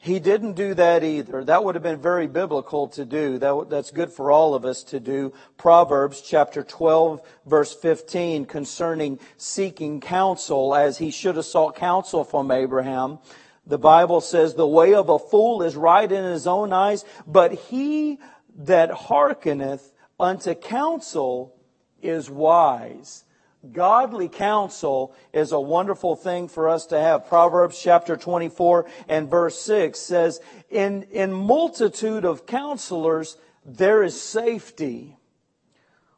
he 0.00 0.20
didn't 0.20 0.52
do 0.52 0.74
that 0.74 1.02
either. 1.02 1.44
That 1.44 1.64
would 1.64 1.74
have 1.74 1.82
been 1.82 2.00
very 2.00 2.28
biblical 2.28 2.86
to 2.88 3.04
do. 3.04 3.38
That, 3.38 3.66
that's 3.68 3.90
good 3.90 4.12
for 4.12 4.30
all 4.30 4.54
of 4.54 4.64
us 4.64 4.84
to 4.84 5.00
do. 5.00 5.32
Proverbs 5.56 6.20
chapter 6.20 6.62
12 6.62 7.20
verse 7.46 7.74
15 7.74 8.46
concerning 8.46 9.18
seeking 9.36 10.00
counsel 10.00 10.74
as 10.74 10.98
he 10.98 11.10
should 11.10 11.34
have 11.34 11.44
sought 11.44 11.74
counsel 11.74 12.22
from 12.22 12.52
Abraham. 12.52 13.18
The 13.66 13.78
Bible 13.78 14.20
says 14.20 14.54
the 14.54 14.66
way 14.66 14.94
of 14.94 15.08
a 15.08 15.18
fool 15.18 15.62
is 15.62 15.74
right 15.74 16.10
in 16.10 16.24
his 16.24 16.46
own 16.46 16.72
eyes, 16.72 17.04
but 17.26 17.52
he 17.52 18.18
that 18.58 18.90
hearkeneth 18.90 19.92
unto 20.18 20.54
counsel 20.54 21.54
is 22.02 22.28
wise. 22.28 23.24
Godly 23.72 24.28
counsel 24.28 25.14
is 25.32 25.52
a 25.52 25.60
wonderful 25.60 26.14
thing 26.16 26.48
for 26.48 26.68
us 26.68 26.86
to 26.86 26.98
have. 26.98 27.26
Proverbs 27.28 27.80
chapter 27.80 28.16
24 28.16 28.86
and 29.08 29.28
verse 29.28 29.60
6 29.60 29.98
says, 29.98 30.40
in, 30.70 31.04
in 31.04 31.32
multitude 31.32 32.24
of 32.24 32.46
counselors, 32.46 33.36
there 33.64 34.02
is 34.02 34.20
safety. 34.20 35.16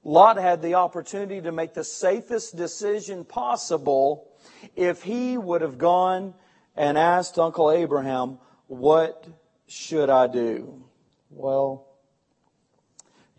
Lot 0.05 0.37
had 0.37 0.63
the 0.63 0.75
opportunity 0.75 1.41
to 1.43 1.53
make 1.53 1.75
the 1.75 1.85
safest 1.85 2.57
decision 2.57 3.25
possible 3.25 4.29
if 4.77 5.03
he 5.03 5.37
would 5.37 5.61
have 5.63 5.79
gone 5.79 6.35
and 6.77 6.97
asked 6.97 7.39
Uncle 7.39 7.71
Abraham, 7.71 8.39
what 8.67 9.27
should 9.67 10.09
I 10.09 10.27
do? 10.27 10.85
Well, 11.31 11.90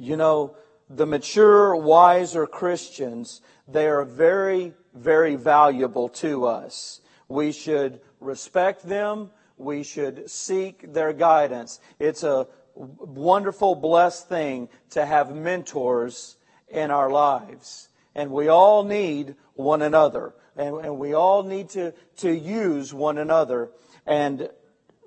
you 0.01 0.17
know, 0.17 0.55
the 0.89 1.05
mature, 1.05 1.75
wiser 1.75 2.47
Christians, 2.47 3.41
they 3.67 3.87
are 3.87 4.03
very, 4.03 4.73
very 4.95 5.35
valuable 5.35 6.09
to 6.09 6.47
us. 6.47 7.01
We 7.27 7.51
should 7.51 8.01
respect 8.19 8.83
them. 8.83 9.29
We 9.57 9.83
should 9.83 10.27
seek 10.29 10.91
their 10.91 11.13
guidance. 11.13 11.79
It's 11.99 12.23
a 12.23 12.47
wonderful, 12.75 13.75
blessed 13.75 14.27
thing 14.27 14.69
to 14.89 15.05
have 15.05 15.35
mentors 15.35 16.37
in 16.67 16.89
our 16.89 17.11
lives. 17.11 17.89
And 18.15 18.31
we 18.31 18.47
all 18.47 18.83
need 18.83 19.35
one 19.53 19.83
another. 19.83 20.33
And, 20.57 20.77
and 20.77 20.97
we 20.97 21.13
all 21.13 21.43
need 21.43 21.69
to, 21.69 21.93
to 22.17 22.31
use 22.31 22.91
one 22.91 23.19
another. 23.19 23.69
And 24.07 24.49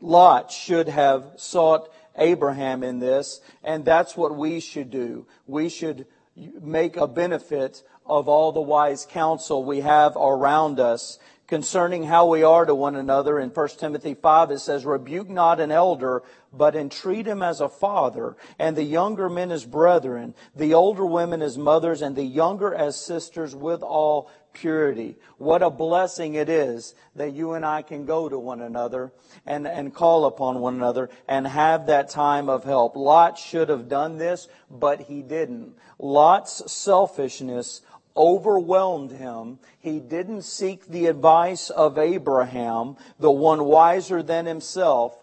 Lot 0.01 0.53
should 0.53 0.89
have 0.89 1.33
sought 1.37 1.93
Abraham 2.17 2.83
in 2.83 2.99
this, 2.99 3.41
and 3.63 3.85
that's 3.85 4.17
what 4.17 4.37
we 4.37 4.61
should 4.61 4.91
do. 4.91 5.27
We 5.47 5.69
should 5.69 6.07
make 6.37 6.97
a 6.97 7.07
benefit 7.07 7.83
of 8.07 8.29
all 8.29 8.53
the 8.53 8.61
wise 8.61 9.07
counsel 9.09 9.65
we 9.65 9.81
have 9.81 10.17
around 10.17 10.81
us 10.81 11.19
concerning 11.47 12.05
how 12.05 12.27
we 12.27 12.43
are 12.43 12.65
to 12.65 12.75
one 12.75 12.97
another. 12.97 13.39
In 13.39 13.51
1 13.51 13.69
Timothy 13.79 14.15
5, 14.15 14.51
it 14.51 14.59
says, 14.61 14.85
Rebuke 14.85 15.29
not 15.29 15.61
an 15.61 15.71
elder, 15.71 16.23
but 16.53 16.77
entreat 16.77 17.27
him 17.27 17.43
as 17.43 17.61
a 17.61 17.69
father, 17.69 18.37
and 18.59 18.77
the 18.77 18.85
younger 18.85 19.29
men 19.29 19.51
as 19.51 19.65
brethren, 19.65 20.35
the 20.55 20.75
older 20.75 21.05
women 21.05 21.43
as 21.43 21.59
mothers, 21.59 22.01
and 22.01 22.17
the 22.17 22.25
younger 22.25 22.75
as 22.75 23.01
sisters 23.01 23.55
with 23.55 23.83
all 23.83 24.31
purity. 24.55 25.17
What 25.37 25.63
a 25.63 25.71
blessing 25.71 26.35
it 26.35 26.49
is 26.49 26.95
that 27.17 27.35
you 27.35 27.53
and 27.53 27.67
I 27.67 27.83
can 27.83 28.07
go 28.07 28.29
to 28.29 28.39
one 28.39 28.63
another 28.63 29.13
and, 29.45 29.67
and 29.67 29.93
call 29.93 30.25
upon 30.25 30.61
one 30.61 30.77
another 30.77 31.11
and 31.29 31.47
have 31.47 31.87
that 31.87 32.09
time 32.09 32.49
of 32.49 32.65
help. 32.65 32.97
Lot 32.97 33.37
should 33.37 33.69
have 33.69 33.89
done 33.89 34.17
this, 34.17 34.49
but 34.71 35.03
he 35.03 35.23
didn't. 35.23 35.75
Lot's 35.99 36.73
selfishness 36.73 37.83
overwhelmed 38.17 39.13
him. 39.13 39.59
He 39.79 40.01
didn't 40.01 40.43
seek 40.43 40.87
the 40.87 41.07
advice 41.07 41.71
of 41.71 41.99
Abraham, 41.99 42.97
the 43.19 43.31
one 43.31 43.65
wiser 43.65 44.23
than 44.23 44.47
himself, 44.47 45.17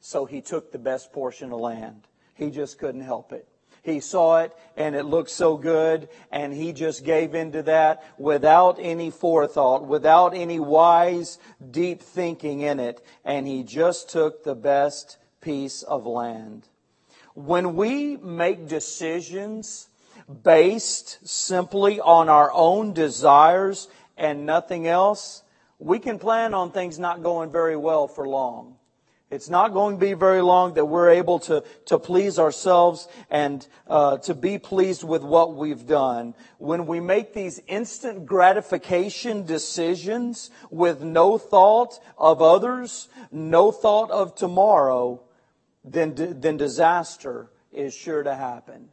so 0.00 0.24
he 0.26 0.40
took 0.40 0.70
the 0.70 0.78
best 0.78 1.12
portion 1.12 1.52
of 1.52 1.60
land. 1.60 2.02
He 2.34 2.50
just 2.50 2.78
couldn't 2.78 3.02
help 3.02 3.32
it. 3.32 3.48
He 3.82 4.00
saw 4.00 4.38
it 4.38 4.52
and 4.78 4.96
it 4.96 5.04
looked 5.04 5.30
so 5.30 5.58
good 5.58 6.08
and 6.32 6.54
he 6.54 6.72
just 6.72 7.04
gave 7.04 7.34
into 7.34 7.62
that 7.64 8.02
without 8.18 8.78
any 8.80 9.10
forethought, 9.10 9.86
without 9.86 10.34
any 10.34 10.58
wise, 10.58 11.38
deep 11.70 12.00
thinking 12.00 12.60
in 12.60 12.80
it. 12.80 13.04
And 13.26 13.46
he 13.46 13.62
just 13.62 14.08
took 14.08 14.42
the 14.42 14.54
best 14.54 15.18
piece 15.42 15.82
of 15.82 16.06
land. 16.06 16.66
When 17.34 17.76
we 17.76 18.16
make 18.16 18.68
decisions 18.68 19.88
based 20.42 21.26
simply 21.26 22.00
on 22.00 22.28
our 22.28 22.50
own 22.52 22.92
desires 22.92 23.88
and 24.16 24.46
nothing 24.46 24.86
else, 24.86 25.42
we 25.78 25.98
can 25.98 26.18
plan 26.18 26.54
on 26.54 26.70
things 26.70 26.98
not 26.98 27.22
going 27.22 27.50
very 27.50 27.76
well 27.76 28.08
for 28.08 28.28
long. 28.28 28.76
It's 29.30 29.50
not 29.50 29.72
going 29.72 29.96
to 29.96 30.00
be 30.00 30.12
very 30.12 30.42
long 30.42 30.74
that 30.74 30.84
we're 30.84 31.10
able 31.10 31.40
to, 31.40 31.64
to 31.86 31.98
please 31.98 32.38
ourselves 32.38 33.08
and 33.30 33.66
uh, 33.88 34.18
to 34.18 34.34
be 34.34 34.58
pleased 34.58 35.02
with 35.02 35.24
what 35.24 35.56
we've 35.56 35.86
done. 35.86 36.34
When 36.58 36.86
we 36.86 37.00
make 37.00 37.34
these 37.34 37.60
instant 37.66 38.26
gratification 38.26 39.44
decisions 39.44 40.50
with 40.70 41.02
no 41.02 41.36
thought 41.36 41.98
of 42.16 42.42
others, 42.42 43.08
no 43.32 43.72
thought 43.72 44.12
of 44.12 44.36
tomorrow, 44.36 45.20
then, 45.84 46.14
then 46.14 46.56
disaster 46.56 47.50
is 47.72 47.92
sure 47.92 48.22
to 48.22 48.36
happen. 48.36 48.88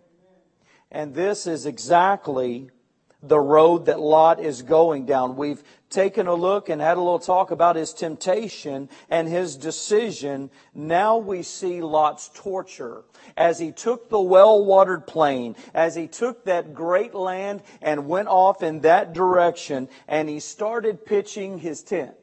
And 0.91 1.13
this 1.13 1.47
is 1.47 1.65
exactly 1.65 2.69
the 3.23 3.39
road 3.39 3.85
that 3.85 3.99
Lot 3.99 4.39
is 4.39 4.61
going 4.61 5.05
down. 5.05 5.35
We've 5.35 5.63
taken 5.89 6.27
a 6.27 6.33
look 6.33 6.69
and 6.69 6.81
had 6.81 6.97
a 6.97 7.01
little 7.01 7.19
talk 7.19 7.51
about 7.51 7.75
his 7.75 7.93
temptation 7.93 8.89
and 9.09 9.27
his 9.27 9.55
decision. 9.55 10.49
Now 10.73 11.17
we 11.17 11.43
see 11.43 11.81
Lot's 11.81 12.31
torture 12.33 13.03
as 13.37 13.59
he 13.59 13.71
took 13.71 14.09
the 14.09 14.19
well-watered 14.19 15.05
plain, 15.05 15.55
as 15.73 15.95
he 15.95 16.07
took 16.07 16.45
that 16.45 16.73
great 16.73 17.13
land 17.13 17.61
and 17.81 18.07
went 18.07 18.27
off 18.27 18.63
in 18.63 18.81
that 18.81 19.13
direction 19.13 19.87
and 20.07 20.27
he 20.27 20.39
started 20.39 21.05
pitching 21.05 21.59
his 21.59 21.83
tent. 21.83 22.15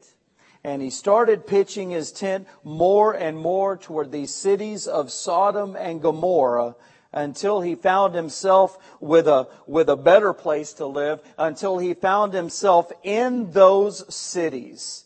And 0.61 0.81
he 0.81 0.89
started 0.89 1.47
pitching 1.47 1.91
his 1.91 2.11
tent 2.11 2.45
more 2.65 3.13
and 3.13 3.37
more 3.37 3.77
toward 3.77 4.11
these 4.11 4.35
cities 4.35 4.87
of 4.87 5.09
Sodom 5.09 5.77
and 5.77 6.01
Gomorrah 6.01 6.75
until 7.11 7.61
he 7.61 7.75
found 7.75 8.13
himself 8.13 8.77
with 8.99 9.27
a, 9.27 9.47
with 9.65 9.89
a 9.89 9.95
better 9.95 10.33
place 10.33 10.73
to 10.73 10.85
live, 10.85 11.19
until 11.37 11.77
he 11.77 11.93
found 11.93 12.33
himself 12.33 12.91
in 13.03 13.51
those 13.51 14.13
cities. 14.13 15.05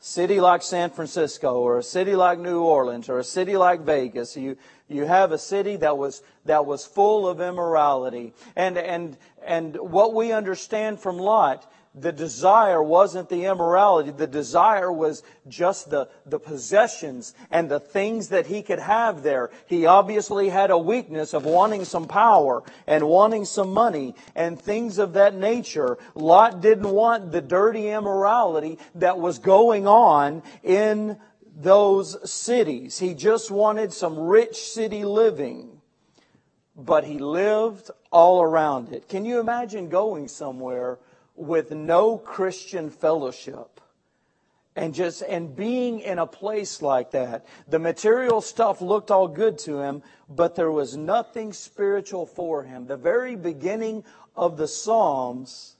City 0.00 0.38
like 0.40 0.62
San 0.62 0.90
Francisco, 0.90 1.60
or 1.60 1.78
a 1.78 1.82
city 1.82 2.14
like 2.14 2.38
New 2.38 2.62
Orleans, 2.62 3.08
or 3.08 3.18
a 3.18 3.24
city 3.24 3.56
like 3.56 3.80
Vegas. 3.80 4.36
You, 4.36 4.58
you 4.86 5.06
have 5.06 5.32
a 5.32 5.38
city 5.38 5.76
that 5.76 5.96
was, 5.96 6.22
that 6.44 6.66
was 6.66 6.84
full 6.84 7.26
of 7.26 7.40
immorality. 7.40 8.34
And, 8.54 8.76
and, 8.76 9.16
and 9.46 9.76
what 9.76 10.12
we 10.12 10.32
understand 10.32 11.00
from 11.00 11.18
Lot 11.18 11.70
the 11.94 12.10
desire 12.10 12.82
wasn't 12.82 13.28
the 13.28 13.44
immorality. 13.44 14.10
The 14.10 14.26
desire 14.26 14.90
was 14.90 15.22
just 15.46 15.90
the, 15.90 16.08
the 16.26 16.40
possessions 16.40 17.34
and 17.52 17.70
the 17.70 17.78
things 17.78 18.30
that 18.30 18.46
he 18.46 18.62
could 18.62 18.80
have 18.80 19.22
there. 19.22 19.50
He 19.66 19.86
obviously 19.86 20.48
had 20.48 20.72
a 20.72 20.78
weakness 20.78 21.34
of 21.34 21.44
wanting 21.44 21.84
some 21.84 22.08
power 22.08 22.64
and 22.88 23.06
wanting 23.06 23.44
some 23.44 23.72
money 23.72 24.16
and 24.34 24.60
things 24.60 24.98
of 24.98 25.12
that 25.12 25.36
nature. 25.36 25.98
Lot 26.16 26.60
didn't 26.60 26.90
want 26.90 27.30
the 27.30 27.40
dirty 27.40 27.88
immorality 27.88 28.78
that 28.96 29.18
was 29.18 29.38
going 29.38 29.86
on 29.86 30.42
in 30.64 31.16
those 31.56 32.28
cities. 32.28 32.98
He 32.98 33.14
just 33.14 33.52
wanted 33.52 33.92
some 33.92 34.18
rich 34.18 34.56
city 34.56 35.04
living. 35.04 35.80
But 36.76 37.04
he 37.04 37.18
lived 37.18 37.92
all 38.10 38.42
around 38.42 38.92
it. 38.92 39.08
Can 39.08 39.24
you 39.24 39.38
imagine 39.38 39.88
going 39.88 40.26
somewhere 40.26 40.98
with 41.34 41.70
no 41.70 42.16
Christian 42.16 42.90
fellowship 42.90 43.80
and 44.76 44.94
just 44.94 45.22
and 45.22 45.54
being 45.54 46.00
in 46.00 46.18
a 46.18 46.26
place 46.26 46.82
like 46.82 47.12
that. 47.12 47.46
The 47.68 47.78
material 47.78 48.40
stuff 48.40 48.80
looked 48.80 49.10
all 49.10 49.28
good 49.28 49.58
to 49.60 49.78
him 49.78 50.02
but 50.28 50.54
there 50.54 50.70
was 50.70 50.96
nothing 50.96 51.52
spiritual 51.52 52.26
for 52.26 52.64
him. 52.64 52.86
The 52.86 52.96
very 52.96 53.36
beginning 53.36 54.04
of 54.36 54.56
the 54.56 54.68
psalms 54.68 55.76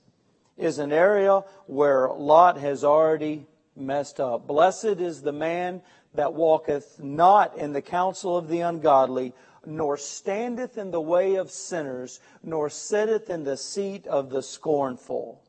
is 0.57 0.79
an 0.79 0.93
area 0.93 1.43
where 1.67 2.09
lot 2.09 2.59
has 2.59 2.85
already 2.85 3.47
messed 3.77 4.21
up. 4.21 4.47
Blessed 4.47 5.01
is 5.01 5.23
the 5.23 5.33
man 5.33 5.83
that 6.15 6.35
walketh 6.35 7.03
not 7.03 7.57
in 7.59 7.73
the 7.73 7.83
counsel 7.83 8.37
of 8.37 8.49
the 8.49 8.61
ungodly 8.61 9.33
nor 9.67 9.97
standeth 9.97 10.79
in 10.79 10.91
the 10.91 11.01
way 11.01 11.37
of 11.37 11.51
sinners 11.51 12.21
nor 12.43 12.69
sitteth 12.69 13.31
in 13.31 13.45
the 13.45 13.57
seat 13.57 14.07
of 14.07 14.31
the 14.31 14.43
scornful 14.43 15.41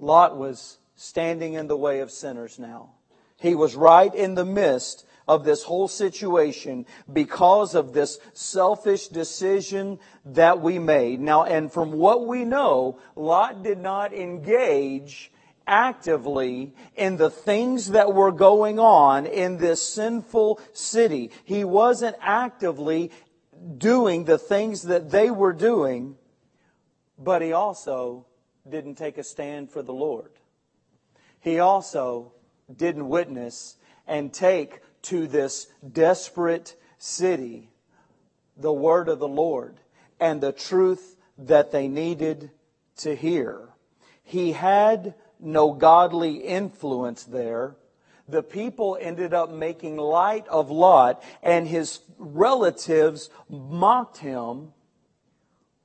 Lot 0.00 0.36
was 0.36 0.78
standing 0.96 1.54
in 1.54 1.66
the 1.66 1.76
way 1.76 2.00
of 2.00 2.10
sinners 2.10 2.58
now. 2.58 2.90
He 3.36 3.54
was 3.54 3.74
right 3.74 4.14
in 4.14 4.34
the 4.34 4.44
midst 4.44 5.06
of 5.28 5.44
this 5.44 5.62
whole 5.62 5.88
situation 5.88 6.86
because 7.10 7.74
of 7.74 7.92
this 7.92 8.18
selfish 8.32 9.08
decision 9.08 9.98
that 10.24 10.60
we 10.60 10.78
made. 10.78 11.20
Now, 11.20 11.44
and 11.44 11.72
from 11.72 11.92
what 11.92 12.26
we 12.26 12.44
know, 12.44 12.98
Lot 13.14 13.62
did 13.62 13.78
not 13.78 14.12
engage 14.12 15.30
actively 15.66 16.74
in 16.96 17.16
the 17.16 17.30
things 17.30 17.90
that 17.90 18.12
were 18.12 18.32
going 18.32 18.78
on 18.78 19.24
in 19.26 19.58
this 19.58 19.80
sinful 19.80 20.60
city. 20.72 21.30
He 21.44 21.62
wasn't 21.62 22.16
actively 22.20 23.12
doing 23.78 24.24
the 24.24 24.38
things 24.38 24.82
that 24.82 25.10
they 25.10 25.30
were 25.30 25.52
doing, 25.52 26.16
but 27.18 27.40
he 27.40 27.52
also 27.52 28.26
didn't 28.70 28.94
take 28.94 29.18
a 29.18 29.24
stand 29.24 29.70
for 29.70 29.82
the 29.82 29.92
Lord. 29.92 30.30
He 31.40 31.58
also 31.58 32.32
didn't 32.74 33.08
witness 33.08 33.76
and 34.06 34.32
take 34.32 34.80
to 35.02 35.26
this 35.26 35.66
desperate 35.92 36.76
city 36.98 37.70
the 38.56 38.72
word 38.72 39.08
of 39.08 39.18
the 39.18 39.28
Lord 39.28 39.80
and 40.18 40.40
the 40.40 40.52
truth 40.52 41.16
that 41.38 41.72
they 41.72 41.88
needed 41.88 42.50
to 42.98 43.16
hear. 43.16 43.70
He 44.22 44.52
had 44.52 45.14
no 45.40 45.72
godly 45.72 46.36
influence 46.36 47.24
there. 47.24 47.76
The 48.28 48.42
people 48.42 48.98
ended 49.00 49.34
up 49.34 49.50
making 49.50 49.96
light 49.96 50.46
of 50.48 50.70
Lot, 50.70 51.22
and 51.42 51.66
his 51.66 52.00
relatives 52.18 53.30
mocked 53.48 54.18
him 54.18 54.72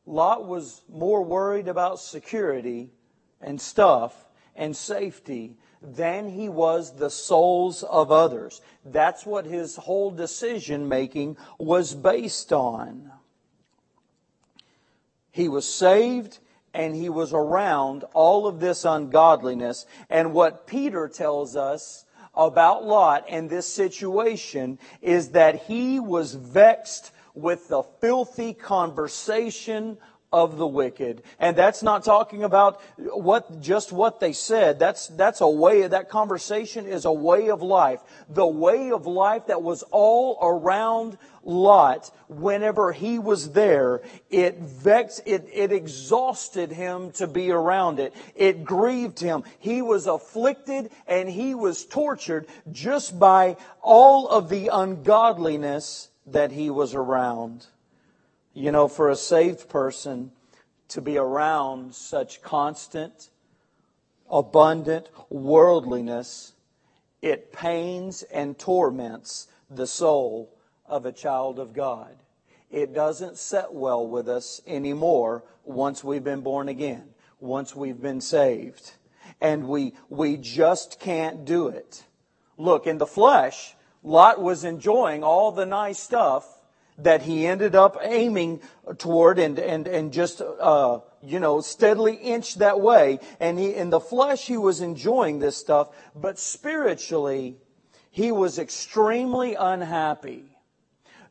Lot 0.05 0.47
was 0.47 0.81
more 0.89 1.23
worried 1.23 1.67
about 1.67 1.99
security 1.99 2.91
and 3.41 3.59
stuff 3.59 4.13
and 4.55 4.75
safety 4.75 5.57
than 5.81 6.29
he 6.29 6.49
was 6.49 6.95
the 6.95 7.09
souls 7.09 7.83
of 7.83 8.11
others. 8.11 8.61
That's 8.83 9.25
what 9.25 9.45
his 9.45 9.75
whole 9.75 10.11
decision 10.11 10.87
making 10.87 11.37
was 11.59 11.93
based 11.93 12.53
on. 12.53 13.11
He 15.31 15.47
was 15.47 15.67
saved 15.67 16.39
and 16.73 16.95
he 16.95 17.09
was 17.09 17.33
around 17.33 18.03
all 18.13 18.47
of 18.47 18.59
this 18.59 18.85
ungodliness. 18.85 19.85
And 20.09 20.33
what 20.33 20.67
Peter 20.67 21.07
tells 21.07 21.55
us 21.55 22.05
about 22.33 22.83
Lot 22.83 23.25
and 23.29 23.49
this 23.49 23.67
situation 23.67 24.77
is 25.01 25.29
that 25.29 25.63
he 25.63 25.99
was 25.99 26.33
vexed 26.33 27.11
with 27.35 27.67
the 27.67 27.83
filthy 28.01 28.53
conversation 28.53 29.97
of 30.35 30.57
the 30.57 30.67
wicked. 30.67 31.23
And 31.39 31.55
that's 31.55 31.81
not 31.81 32.03
talking 32.03 32.43
about 32.43 32.81
what, 32.97 33.61
just 33.61 33.93
what 33.93 34.19
they 34.19 34.33
said. 34.33 34.79
That's, 34.79 35.07
that's 35.07 35.39
a 35.39 35.47
way, 35.47 35.87
that 35.87 36.09
conversation 36.09 36.87
is 36.87 37.05
a 37.05 37.11
way 37.11 37.49
of 37.49 37.61
life. 37.61 38.01
The 38.27 38.45
way 38.45 38.91
of 38.91 39.07
life 39.07 39.47
that 39.47 39.61
was 39.61 39.83
all 39.91 40.37
around 40.41 41.17
Lot 41.43 42.11
whenever 42.27 42.91
he 42.91 43.17
was 43.17 43.51
there. 43.51 44.01
It 44.29 44.57
vexed, 44.57 45.21
it, 45.25 45.47
it 45.53 45.71
exhausted 45.71 46.69
him 46.69 47.11
to 47.11 47.27
be 47.27 47.51
around 47.51 47.99
it. 47.99 48.13
It 48.35 48.65
grieved 48.65 49.21
him. 49.21 49.43
He 49.59 49.81
was 49.81 50.05
afflicted 50.05 50.89
and 51.07 51.29
he 51.29 51.55
was 51.55 51.85
tortured 51.85 52.47
just 52.73 53.17
by 53.17 53.55
all 53.81 54.27
of 54.27 54.49
the 54.49 54.69
ungodliness 54.73 56.09
that 56.25 56.51
he 56.51 56.69
was 56.69 56.93
around. 56.93 57.67
You 58.53 58.71
know, 58.71 58.87
for 58.87 59.09
a 59.09 59.15
saved 59.15 59.69
person 59.69 60.31
to 60.89 61.01
be 61.01 61.17
around 61.17 61.93
such 61.93 62.41
constant, 62.41 63.29
abundant 64.29 65.09
worldliness, 65.29 66.53
it 67.21 67.51
pains 67.51 68.23
and 68.23 68.57
torments 68.57 69.47
the 69.69 69.87
soul 69.87 70.55
of 70.85 71.05
a 71.05 71.11
child 71.11 71.59
of 71.59 71.73
God. 71.73 72.15
It 72.69 72.93
doesn't 72.93 73.37
set 73.37 73.73
well 73.73 74.07
with 74.07 74.27
us 74.27 74.61
anymore 74.67 75.43
once 75.63 76.03
we've 76.03 76.23
been 76.23 76.41
born 76.41 76.69
again, 76.69 77.09
once 77.39 77.75
we've 77.75 78.01
been 78.01 78.21
saved. 78.21 78.93
And 79.41 79.67
we, 79.67 79.93
we 80.09 80.37
just 80.37 80.99
can't 80.99 81.45
do 81.45 81.67
it. 81.67 82.03
Look, 82.57 82.87
in 82.87 82.97
the 82.97 83.05
flesh, 83.05 83.75
Lot 84.05 84.39
was 84.39 84.63
enjoying 84.63 85.23
all 85.23 85.51
the 85.51 85.65
nice 85.65 85.97
stuff 85.97 86.47
that 86.99 87.23
he 87.23 87.45
ended 87.45 87.75
up 87.75 87.97
aiming 88.01 88.61
toward 88.99 89.39
and, 89.39 89.59
and, 89.59 89.87
and 89.87 90.13
just, 90.13 90.41
uh, 90.41 90.99
you 91.21 91.39
know, 91.39 91.59
steadily 91.59 92.15
inched 92.15 92.59
that 92.59 92.79
way. 92.79 93.19
And 93.39 93.59
he, 93.59 93.73
in 93.73 93.89
the 93.89 93.99
flesh, 93.99 94.45
he 94.45 94.57
was 94.57 94.79
enjoying 94.79 95.39
this 95.39 95.57
stuff, 95.57 95.89
but 96.15 96.37
spiritually, 96.39 97.57
he 98.11 98.31
was 98.31 98.59
extremely 98.59 99.55
unhappy. 99.55 100.45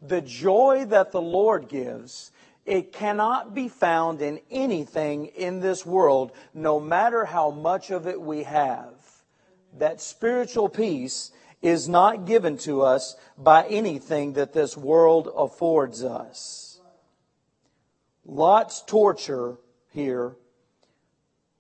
The 0.02 0.20
joy 0.20 0.84
that 0.88 1.12
the 1.12 1.22
Lord 1.22 1.68
gives, 1.68 2.32
it 2.66 2.92
cannot 2.92 3.54
be 3.54 3.68
found 3.68 4.20
in 4.20 4.40
anything 4.50 5.26
in 5.26 5.60
this 5.60 5.86
world, 5.86 6.32
no 6.52 6.80
matter 6.80 7.24
how 7.24 7.50
much 7.50 7.90
of 7.90 8.06
it 8.06 8.20
we 8.20 8.42
have. 8.42 8.92
That 9.78 10.00
spiritual 10.00 10.68
peace 10.68 11.30
is 11.64 11.88
not 11.88 12.26
given 12.26 12.58
to 12.58 12.82
us 12.82 13.16
by 13.38 13.64
anything 13.64 14.34
that 14.34 14.52
this 14.52 14.76
world 14.76 15.32
affords 15.34 16.04
us. 16.04 16.78
Lot's 18.26 18.82
torture 18.82 19.56
here 19.90 20.36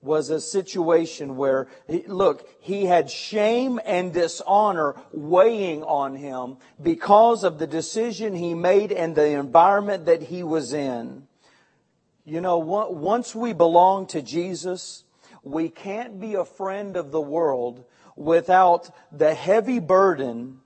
was 0.02 0.28
a 0.28 0.40
situation 0.42 1.36
where, 1.38 1.68
look, 2.06 2.46
he 2.60 2.84
had 2.84 3.10
shame 3.10 3.80
and 3.86 4.12
dishonor 4.12 4.94
weighing 5.10 5.82
on 5.82 6.14
him 6.16 6.58
because 6.82 7.42
of 7.42 7.58
the 7.58 7.66
decision 7.66 8.34
he 8.34 8.52
made 8.52 8.92
and 8.92 9.16
the 9.16 9.28
environment 9.28 10.04
that 10.04 10.24
he 10.24 10.42
was 10.42 10.74
in. 10.74 11.26
You 12.26 12.42
know, 12.42 12.58
once 12.58 13.34
we 13.34 13.54
belong 13.54 14.06
to 14.08 14.20
Jesus, 14.20 15.04
we 15.42 15.70
can't 15.70 16.20
be 16.20 16.34
a 16.34 16.44
friend 16.44 16.94
of 16.94 17.10
the 17.10 17.20
world 17.20 17.86
without 18.16 18.90
the 19.12 19.34
heavy 19.34 19.78
burden 19.78 20.60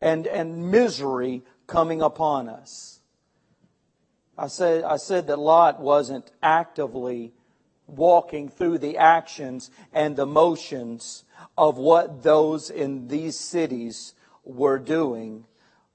and, 0.00 0.26
and 0.26 0.70
misery 0.70 1.42
coming 1.66 2.02
upon 2.02 2.48
us. 2.48 3.00
I 4.36 4.46
said, 4.46 4.84
I 4.84 4.96
said 4.96 5.26
that 5.26 5.38
Lot 5.38 5.80
wasn't 5.80 6.30
actively 6.42 7.32
walking 7.86 8.48
through 8.48 8.78
the 8.78 8.96
actions 8.98 9.70
and 9.92 10.14
the 10.14 10.26
motions 10.26 11.24
of 11.56 11.76
what 11.78 12.22
those 12.22 12.70
in 12.70 13.08
these 13.08 13.38
cities 13.38 14.14
were 14.44 14.78
doing, 14.78 15.44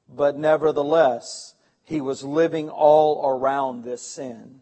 but 0.09 0.37
nevertheless, 0.37 1.55
he 1.83 2.01
was 2.01 2.23
living 2.23 2.69
all 2.69 3.27
around 3.27 3.83
this 3.83 4.01
sin. 4.01 4.59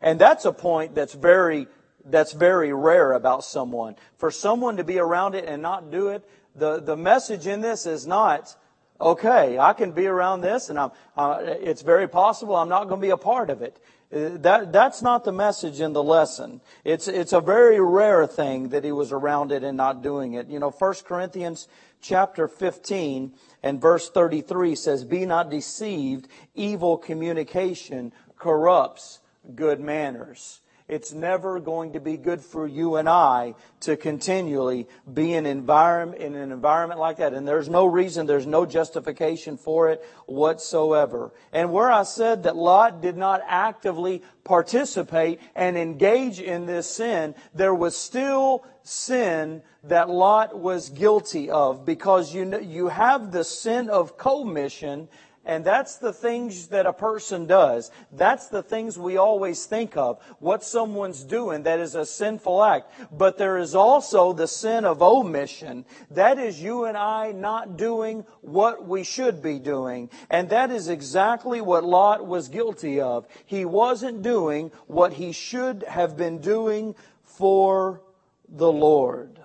And 0.00 0.20
that's 0.20 0.44
a 0.44 0.52
point 0.52 0.94
that's 0.94 1.14
very, 1.14 1.68
that's 2.04 2.32
very 2.32 2.72
rare 2.72 3.12
about 3.12 3.44
someone. 3.44 3.96
For 4.16 4.30
someone 4.30 4.76
to 4.76 4.84
be 4.84 4.98
around 4.98 5.34
it 5.34 5.44
and 5.44 5.62
not 5.62 5.90
do 5.90 6.08
it, 6.08 6.28
the, 6.54 6.80
the 6.80 6.96
message 6.96 7.46
in 7.46 7.60
this 7.60 7.86
is 7.86 8.06
not, 8.06 8.54
okay, 9.00 9.58
I 9.58 9.72
can 9.72 9.92
be 9.92 10.06
around 10.06 10.40
this 10.40 10.68
and 10.68 10.78
I'm, 10.78 10.90
uh, 11.16 11.38
it's 11.42 11.82
very 11.82 12.08
possible 12.08 12.56
I'm 12.56 12.68
not 12.68 12.88
going 12.88 13.00
to 13.00 13.06
be 13.06 13.10
a 13.10 13.16
part 13.16 13.50
of 13.50 13.62
it. 13.62 13.78
Uh, 14.12 14.36
that, 14.38 14.72
that's 14.72 15.00
not 15.00 15.24
the 15.24 15.32
message 15.32 15.80
in 15.80 15.92
the 15.92 16.02
lesson. 16.02 16.60
It's, 16.84 17.08
it's 17.08 17.32
a 17.32 17.40
very 17.40 17.80
rare 17.80 18.26
thing 18.26 18.68
that 18.70 18.84
he 18.84 18.92
was 18.92 19.12
around 19.12 19.52
it 19.52 19.64
and 19.64 19.76
not 19.76 20.02
doing 20.02 20.34
it. 20.34 20.48
You 20.48 20.58
know, 20.58 20.70
1 20.70 20.94
Corinthians 21.06 21.68
chapter 22.02 22.48
15 22.48 23.32
and 23.62 23.80
verse 23.80 24.10
33 24.10 24.74
says, 24.74 25.04
Be 25.04 25.24
not 25.24 25.50
deceived, 25.50 26.28
evil 26.54 26.98
communication 26.98 28.12
corrupts 28.36 29.20
good 29.54 29.80
manners. 29.80 30.61
It's 30.92 31.14
never 31.14 31.58
going 31.58 31.94
to 31.94 32.00
be 32.00 32.18
good 32.18 32.42
for 32.42 32.66
you 32.66 32.96
and 32.96 33.08
I 33.08 33.54
to 33.80 33.96
continually 33.96 34.86
be 35.10 35.32
in, 35.32 35.46
environment, 35.46 36.20
in 36.20 36.34
an 36.34 36.52
environment 36.52 37.00
like 37.00 37.16
that. 37.16 37.32
And 37.32 37.48
there's 37.48 37.70
no 37.70 37.86
reason, 37.86 38.26
there's 38.26 38.46
no 38.46 38.66
justification 38.66 39.56
for 39.56 39.88
it 39.88 40.04
whatsoever. 40.26 41.32
And 41.50 41.72
where 41.72 41.90
I 41.90 42.02
said 42.02 42.42
that 42.42 42.56
Lot 42.56 43.00
did 43.00 43.16
not 43.16 43.40
actively 43.48 44.22
participate 44.44 45.40
and 45.56 45.78
engage 45.78 46.40
in 46.40 46.66
this 46.66 46.90
sin, 46.90 47.36
there 47.54 47.74
was 47.74 47.96
still 47.96 48.66
sin 48.82 49.62
that 49.84 50.10
Lot 50.10 50.58
was 50.58 50.90
guilty 50.90 51.50
of 51.50 51.86
because 51.86 52.34
you, 52.34 52.60
you 52.60 52.88
have 52.88 53.32
the 53.32 53.44
sin 53.44 53.88
of 53.88 54.18
commission 54.18 55.08
and 55.44 55.64
that's 55.64 55.96
the 55.96 56.12
things 56.12 56.68
that 56.68 56.86
a 56.86 56.92
person 56.92 57.46
does. 57.46 57.90
That's 58.12 58.46
the 58.46 58.62
things 58.62 58.96
we 58.96 59.16
always 59.16 59.66
think 59.66 59.96
of. 59.96 60.22
What 60.38 60.62
someone's 60.62 61.24
doing 61.24 61.64
that 61.64 61.80
is 61.80 61.96
a 61.96 62.06
sinful 62.06 62.62
act. 62.62 62.92
But 63.10 63.38
there 63.38 63.58
is 63.58 63.74
also 63.74 64.32
the 64.32 64.46
sin 64.46 64.84
of 64.84 65.02
omission. 65.02 65.84
That 66.12 66.38
is 66.38 66.62
you 66.62 66.84
and 66.84 66.96
I 66.96 67.32
not 67.32 67.76
doing 67.76 68.24
what 68.40 68.86
we 68.86 69.02
should 69.02 69.42
be 69.42 69.58
doing. 69.58 70.10
And 70.30 70.48
that 70.50 70.70
is 70.70 70.88
exactly 70.88 71.60
what 71.60 71.82
Lot 71.82 72.24
was 72.24 72.48
guilty 72.48 73.00
of. 73.00 73.26
He 73.44 73.64
wasn't 73.64 74.22
doing 74.22 74.70
what 74.86 75.14
he 75.14 75.32
should 75.32 75.82
have 75.88 76.16
been 76.16 76.38
doing 76.38 76.94
for 77.24 78.00
the 78.48 78.70
Lord. 78.70 79.40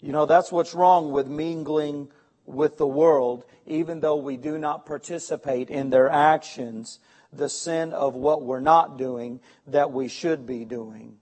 You 0.00 0.12
know, 0.12 0.26
that's 0.26 0.52
what's 0.52 0.74
wrong 0.74 1.10
with 1.10 1.26
mingling 1.26 2.08
with 2.48 2.78
the 2.78 2.86
world, 2.86 3.44
even 3.66 4.00
though 4.00 4.16
we 4.16 4.36
do 4.36 4.58
not 4.58 4.86
participate 4.86 5.70
in 5.70 5.90
their 5.90 6.08
actions, 6.08 6.98
the 7.32 7.48
sin 7.48 7.92
of 7.92 8.14
what 8.14 8.42
we're 8.42 8.60
not 8.60 8.96
doing 8.96 9.40
that 9.66 9.92
we 9.92 10.08
should 10.08 10.46
be 10.46 10.64
doing. 10.64 11.16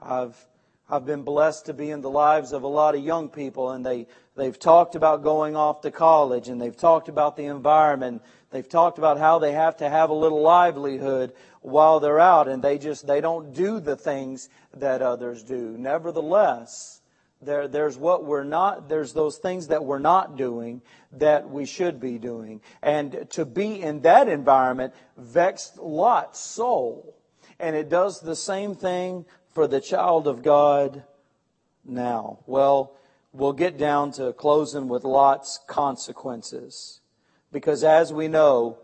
I've 0.00 0.46
I've 0.92 1.06
been 1.06 1.22
blessed 1.22 1.66
to 1.66 1.72
be 1.72 1.90
in 1.90 2.02
the 2.02 2.10
lives 2.10 2.52
of 2.52 2.64
a 2.64 2.68
lot 2.68 2.94
of 2.94 3.02
young 3.02 3.30
people, 3.30 3.70
and 3.70 3.86
they, 3.86 4.06
they've 4.36 4.58
talked 4.58 4.94
about 4.94 5.22
going 5.22 5.56
off 5.56 5.80
to 5.82 5.90
college, 5.90 6.48
and 6.48 6.60
they've 6.60 6.76
talked 6.76 7.08
about 7.08 7.36
the 7.36 7.46
environment. 7.46 8.20
They've 8.50 8.68
talked 8.68 8.98
about 8.98 9.18
how 9.18 9.38
they 9.38 9.52
have 9.52 9.78
to 9.78 9.88
have 9.88 10.10
a 10.10 10.14
little 10.14 10.42
livelihood 10.42 11.32
while 11.62 11.98
they're 11.98 12.20
out, 12.20 12.46
and 12.46 12.62
they 12.62 12.76
just, 12.76 13.06
they 13.06 13.22
don't 13.22 13.54
do 13.54 13.80
the 13.80 13.96
things 13.96 14.50
that 14.74 15.00
others 15.00 15.42
do. 15.42 15.76
Nevertheless, 15.78 17.00
there, 17.42 17.68
there's 17.68 17.98
what 17.98 18.24
we're 18.24 18.44
not, 18.44 18.88
there's 18.88 19.12
those 19.12 19.38
things 19.38 19.68
that 19.68 19.84
we're 19.84 19.98
not 19.98 20.36
doing 20.36 20.82
that 21.12 21.50
we 21.50 21.66
should 21.66 22.00
be 22.00 22.18
doing. 22.18 22.60
And 22.82 23.26
to 23.30 23.44
be 23.44 23.82
in 23.82 24.02
that 24.02 24.28
environment 24.28 24.94
vexed 25.16 25.78
Lot's 25.78 26.38
soul. 26.38 27.16
And 27.58 27.76
it 27.76 27.88
does 27.88 28.20
the 28.20 28.36
same 28.36 28.74
thing 28.74 29.24
for 29.52 29.66
the 29.66 29.80
child 29.80 30.26
of 30.26 30.42
God 30.42 31.04
now. 31.84 32.38
Well, 32.46 32.96
we'll 33.32 33.52
get 33.52 33.78
down 33.78 34.12
to 34.12 34.32
closing 34.32 34.88
with 34.88 35.04
Lot's 35.04 35.60
consequences. 35.66 37.00
Because 37.50 37.84
as 37.84 38.12
we 38.12 38.28
know, 38.28 38.78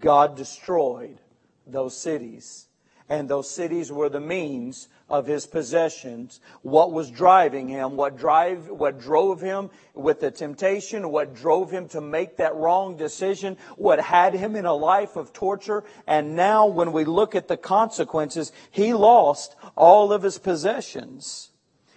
God 0.00 0.36
destroyed 0.36 1.18
those 1.66 1.96
cities. 1.96 2.68
And 3.08 3.28
those 3.28 3.50
cities 3.50 3.92
were 3.92 4.08
the 4.08 4.20
means 4.20 4.88
of 5.14 5.28
his 5.28 5.46
possessions, 5.46 6.40
what 6.62 6.90
was 6.90 7.08
driving 7.08 7.68
him, 7.68 7.96
what 7.96 8.16
drive, 8.16 8.68
what 8.68 8.98
drove 8.98 9.40
him 9.40 9.70
with 9.94 10.18
the 10.18 10.30
temptation, 10.32 11.08
what 11.08 11.36
drove 11.36 11.70
him 11.70 11.86
to 11.86 12.00
make 12.00 12.36
that 12.36 12.56
wrong 12.56 12.96
decision, 12.96 13.56
what 13.76 14.00
had 14.00 14.34
him 14.34 14.56
in 14.56 14.64
a 14.64 14.74
life 14.74 15.14
of 15.14 15.32
torture. 15.32 15.84
And 16.08 16.34
now 16.34 16.66
when 16.66 16.90
we 16.90 17.04
look 17.04 17.36
at 17.36 17.46
the 17.46 17.56
consequences, 17.56 18.50
he 18.72 18.92
lost 18.92 19.54
all 19.76 20.12
of 20.12 20.24
his 20.24 20.38
possessions. 20.38 21.50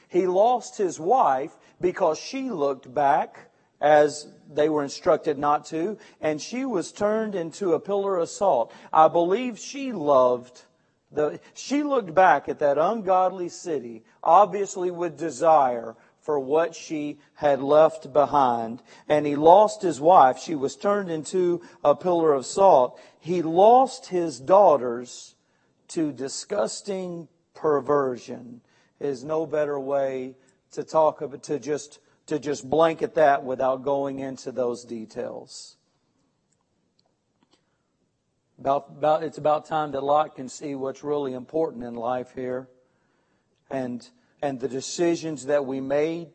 He 0.08 0.28
lost 0.28 0.78
his 0.78 1.00
wife 1.00 1.58
because 1.82 2.20
she 2.20 2.52
looked 2.52 2.94
back 2.94 3.50
as 3.82 4.28
they 4.54 4.70
were 4.70 4.84
instructed 4.84 5.40
not 5.40 5.66
to, 5.66 5.98
and 6.22 6.40
she 6.40 6.66
was 6.66 6.92
turned 6.92 7.34
into 7.34 7.74
a 7.74 7.80
pillar 7.80 8.18
of 8.18 8.30
salt. 8.30 8.72
I 8.94 9.08
believe 9.08 9.58
she 9.58 9.92
loved 9.92 10.62
the, 11.12 11.40
she 11.54 11.84
looked 11.84 12.14
back 12.14 12.50
at 12.50 12.60
that 12.60 12.78
ungodly 12.78 13.50
city, 13.50 14.04
obviously 14.24 14.92
with 14.92 15.18
desire 15.18 15.96
for 16.20 16.40
what 16.40 16.76
she 16.76 17.18
had 17.36 17.62
left 17.62 18.12
behind. 18.12 18.84
And 19.08 19.26
he 19.26 19.38
lost 19.38 19.82
his 19.82 20.02
wife. 20.02 20.38
She 20.38 20.56
was 20.56 20.76
turned 20.76 21.10
into 21.10 21.62
a 21.84 21.96
pillar 21.96 22.34
of 22.34 22.46
salt. 22.46 23.00
He 23.20 23.42
lost 23.42 24.08
his 24.08 24.40
daughters 24.40 25.36
to 25.90 26.12
disgusting 26.12 27.30
perversion. 27.54 28.62
Is 29.00 29.24
no 29.24 29.46
better 29.46 29.80
way 29.80 30.36
to 30.72 30.84
talk 30.84 31.22
about, 31.22 31.44
to 31.44 31.60
just, 31.60 32.00
to 32.26 32.40
just 32.40 32.70
blanket 32.70 33.16
that 33.16 33.44
without 33.44 33.84
going 33.84 34.20
into 34.20 34.52
those 34.52 34.84
details. 34.84 35.78
About, 38.60 38.88
about, 38.90 39.24
it's 39.24 39.38
about 39.38 39.66
time 39.66 39.92
that 39.92 40.04
Lot 40.04 40.36
can 40.36 40.50
see 40.50 40.74
what's 40.74 41.04
really 41.04 41.34
important 41.34 41.84
in 41.84 41.94
life 41.94 42.32
here. 42.34 42.68
And, 43.70 44.08
and 44.42 44.60
the 44.60 44.68
decisions 44.68 45.46
that 45.46 45.66
we 45.66 45.80
made 45.80 46.30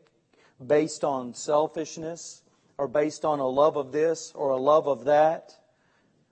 based 0.65 1.03
on 1.03 1.33
selfishness 1.33 2.41
or 2.77 2.87
based 2.87 3.25
on 3.25 3.39
a 3.39 3.47
love 3.47 3.75
of 3.75 3.91
this 3.91 4.31
or 4.35 4.51
a 4.51 4.57
love 4.57 4.87
of 4.87 5.05
that, 5.05 5.53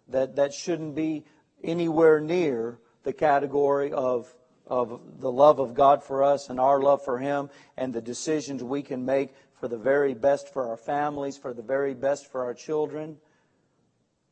that, 0.08 0.38
that 0.38 0.54
shouldn't 0.54 0.96
be 0.96 1.26
anywhere 1.64 2.22
near 2.22 2.80
the 3.04 3.14
category 3.14 3.92
of, 3.92 4.34
of 4.68 5.02
the 5.20 5.32
love 5.32 5.60
of 5.60 5.74
God 5.74 6.04
for 6.04 6.24
us 6.24 6.50
and 6.50 6.60
our 6.60 6.80
love 6.82 7.04
for 7.04 7.20
Him 7.20 7.50
and 7.78 7.94
the 7.94 8.02
decisions 8.02 8.64
we 8.64 8.82
can 8.82 9.06
make 9.06 9.34
for 9.60 9.68
the 9.68 9.78
very 9.78 10.14
best 10.14 10.54
for 10.54 10.70
our 10.70 10.78
families, 10.78 11.38
for 11.38 11.54
the 11.54 11.62
very 11.62 11.94
best 11.94 12.32
for 12.32 12.44
our 12.44 12.54
children. 12.54 13.18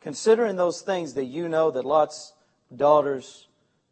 Considering 0.01 0.55
those 0.55 0.81
things 0.81 1.13
that 1.15 1.25
you 1.25 1.49
know 1.49 1.71
that 1.71 1.85
Lot's 1.85 2.33
daughters 2.73 3.47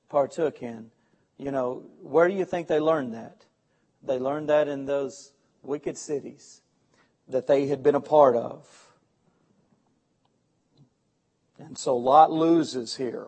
partook 0.09 0.63
in, 0.63 0.89
you 1.37 1.51
know, 1.51 1.83
where 2.01 2.27
do 2.27 2.33
you 2.33 2.45
think 2.45 2.67
they 2.67 2.79
learned 2.79 3.13
that? 3.13 3.45
They 4.03 4.17
learned 4.17 4.49
that 4.49 4.67
in 4.67 4.85
those 4.85 5.31
wicked 5.63 5.97
cities 5.97 6.61
that 7.27 7.47
they 7.47 7.67
had 7.67 7.83
been 7.83 7.95
a 7.95 8.01
part 8.01 8.35
of. 8.35 8.65
And 11.59 11.77
so 11.77 11.97
Lot 11.97 12.31
loses 12.31 12.95
here. 12.95 13.27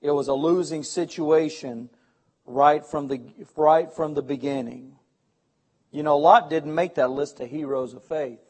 It 0.00 0.12
was 0.12 0.28
a 0.28 0.34
losing 0.34 0.82
situation 0.84 1.90
right 2.46 2.84
from 2.84 3.08
the, 3.08 3.20
right 3.56 3.92
from 3.92 4.14
the 4.14 4.22
beginning. 4.22 4.96
You 5.90 6.02
know, 6.02 6.16
Lot 6.16 6.48
didn't 6.48 6.74
make 6.74 6.94
that 6.94 7.10
list 7.10 7.40
of 7.40 7.50
heroes 7.50 7.92
of 7.92 8.04
faith 8.04 8.45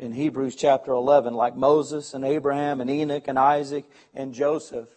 in 0.00 0.12
Hebrews 0.12 0.56
chapter 0.56 0.92
11, 0.92 1.34
like 1.34 1.54
Moses 1.54 2.14
and 2.14 2.24
Abraham 2.24 2.80
and 2.80 2.88
Enoch 2.88 3.28
and 3.28 3.38
Isaac 3.38 3.84
and 4.14 4.32
Joseph, 4.32 4.88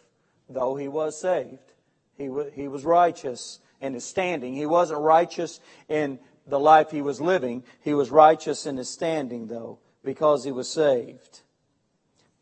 though 0.50 0.78
he 0.78 0.88
was 0.88 1.20
saved, 1.20 1.74
he, 2.18 2.30
he 2.54 2.70
was 2.70 2.86
righteous 2.86 3.60
in 3.82 3.94
his 3.94 4.06
standing. 4.06 4.56
He 4.56 4.66
wasn't 4.66 5.02
righteous 5.02 5.60
in 5.90 6.20
the 6.48 6.60
life 6.60 6.90
he 6.90 7.02
was 7.02 7.20
living. 7.20 7.64
He 7.82 7.94
was 7.94 8.12
righteous 8.12 8.66
in 8.66 8.78
his 8.78 8.90
standing, 8.90 9.48
though, 9.48 9.80
because 10.06 10.46
he 10.46 10.52
was 10.52 10.70
saved. 10.70 11.42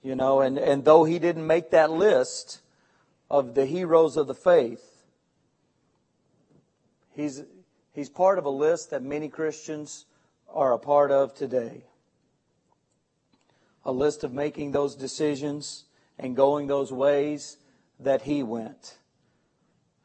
You 0.03 0.15
know, 0.15 0.41
and, 0.41 0.59
and 0.59 0.85
though 0.85 1.03
he 1.03 1.17
didn't 1.17 1.47
make 1.47 1.71
that 1.71 1.89
list 1.91 2.61
of 3.29 3.55
the 3.55 3.65
heroes 3.65 4.17
of 4.17 4.27
the 4.27 4.35
faith, 4.35 5.03
he's, 7.15 7.43
he's 7.93 8.09
part 8.09 8.37
of 8.37 8.45
a 8.45 8.49
list 8.49 8.91
that 8.91 9.01
many 9.01 9.29
Christians 9.29 10.05
are 10.47 10.73
a 10.73 10.79
part 10.79 11.11
of 11.11 11.33
today. 11.33 11.85
A 13.83 13.91
list 13.91 14.23
of 14.23 14.33
making 14.33 14.71
those 14.71 14.95
decisions 14.95 15.85
and 16.19 16.35
going 16.35 16.67
those 16.67 16.91
ways 16.91 17.57
that 17.99 18.23
he 18.23 18.43
went. 18.43 18.97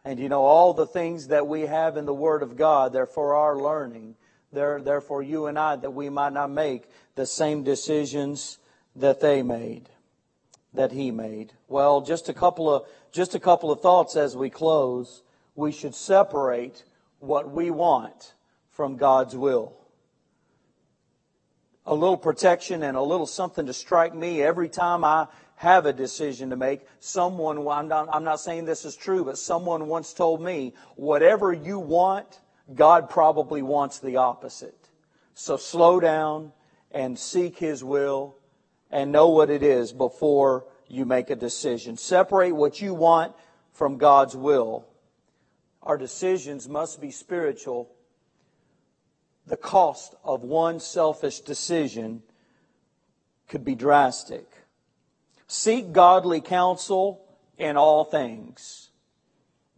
And 0.04 0.18
you 0.20 0.28
know, 0.28 0.44
all 0.44 0.72
the 0.72 0.86
things 0.86 1.28
that 1.28 1.46
we 1.46 1.62
have 1.62 1.96
in 1.96 2.06
the 2.06 2.14
Word 2.14 2.42
of 2.42 2.56
God, 2.56 2.92
they're 2.92 3.06
for 3.06 3.34
our 3.34 3.56
learning. 3.56 4.14
They're 4.52 5.00
for 5.00 5.22
you 5.22 5.46
and 5.46 5.58
I 5.58 5.76
that 5.76 5.90
we 5.90 6.08
might 6.08 6.32
not 6.32 6.50
make 6.50 6.84
the 7.16 7.26
same 7.26 7.64
decisions 7.64 8.58
that 8.94 9.20
they 9.20 9.42
made, 9.42 9.88
that 10.72 10.92
he 10.92 11.10
made. 11.10 11.52
Well, 11.68 12.00
just 12.00 12.28
a 12.28 12.32
couple 12.32 12.72
of, 12.72 12.86
just 13.12 13.34
a 13.34 13.40
couple 13.40 13.70
of 13.70 13.80
thoughts 13.80 14.16
as 14.16 14.36
we 14.36 14.48
close. 14.48 15.22
We 15.54 15.72
should 15.72 15.94
separate 15.94 16.84
what 17.18 17.50
we 17.50 17.70
want 17.70 18.34
from 18.70 18.96
God's 18.96 19.36
will. 19.36 19.74
A 21.86 21.94
little 21.94 22.16
protection 22.16 22.82
and 22.82 22.96
a 22.96 23.02
little 23.02 23.26
something 23.26 23.66
to 23.66 23.72
strike 23.72 24.14
me 24.14 24.42
every 24.42 24.68
time 24.68 25.04
I 25.04 25.28
have 25.56 25.86
a 25.86 25.92
decision 25.92 26.50
to 26.50 26.56
make. 26.56 26.82
Someone, 27.00 27.66
I'm 27.68 27.88
not, 27.88 28.08
I'm 28.12 28.24
not 28.24 28.40
saying 28.40 28.64
this 28.64 28.84
is 28.84 28.96
true, 28.96 29.24
but 29.24 29.38
someone 29.38 29.86
once 29.86 30.12
told 30.12 30.42
me, 30.42 30.74
whatever 30.96 31.52
you 31.52 31.78
want, 31.78 32.40
God 32.74 33.08
probably 33.08 33.62
wants 33.62 33.98
the 33.98 34.16
opposite. 34.16 34.88
So 35.34 35.56
slow 35.56 36.00
down 36.00 36.52
and 36.90 37.18
seek 37.18 37.58
His 37.58 37.84
will 37.84 38.36
and 38.90 39.12
know 39.12 39.28
what 39.28 39.50
it 39.50 39.62
is 39.62 39.92
before 39.92 40.66
you 40.88 41.04
make 41.04 41.30
a 41.30 41.36
decision. 41.36 41.96
Separate 41.96 42.52
what 42.52 42.80
you 42.80 42.94
want 42.94 43.34
from 43.72 43.98
God's 43.98 44.36
will. 44.36 44.86
Our 45.82 45.98
decisions 45.98 46.68
must 46.68 47.00
be 47.00 47.10
spiritual. 47.10 47.90
The 49.46 49.56
cost 49.56 50.14
of 50.24 50.42
one 50.42 50.80
selfish 50.80 51.40
decision 51.40 52.22
could 53.48 53.64
be 53.64 53.74
drastic. 53.74 54.46
Seek 55.46 55.92
godly 55.92 56.40
counsel 56.40 57.24
in 57.56 57.76
all 57.76 58.04
things. 58.04 58.90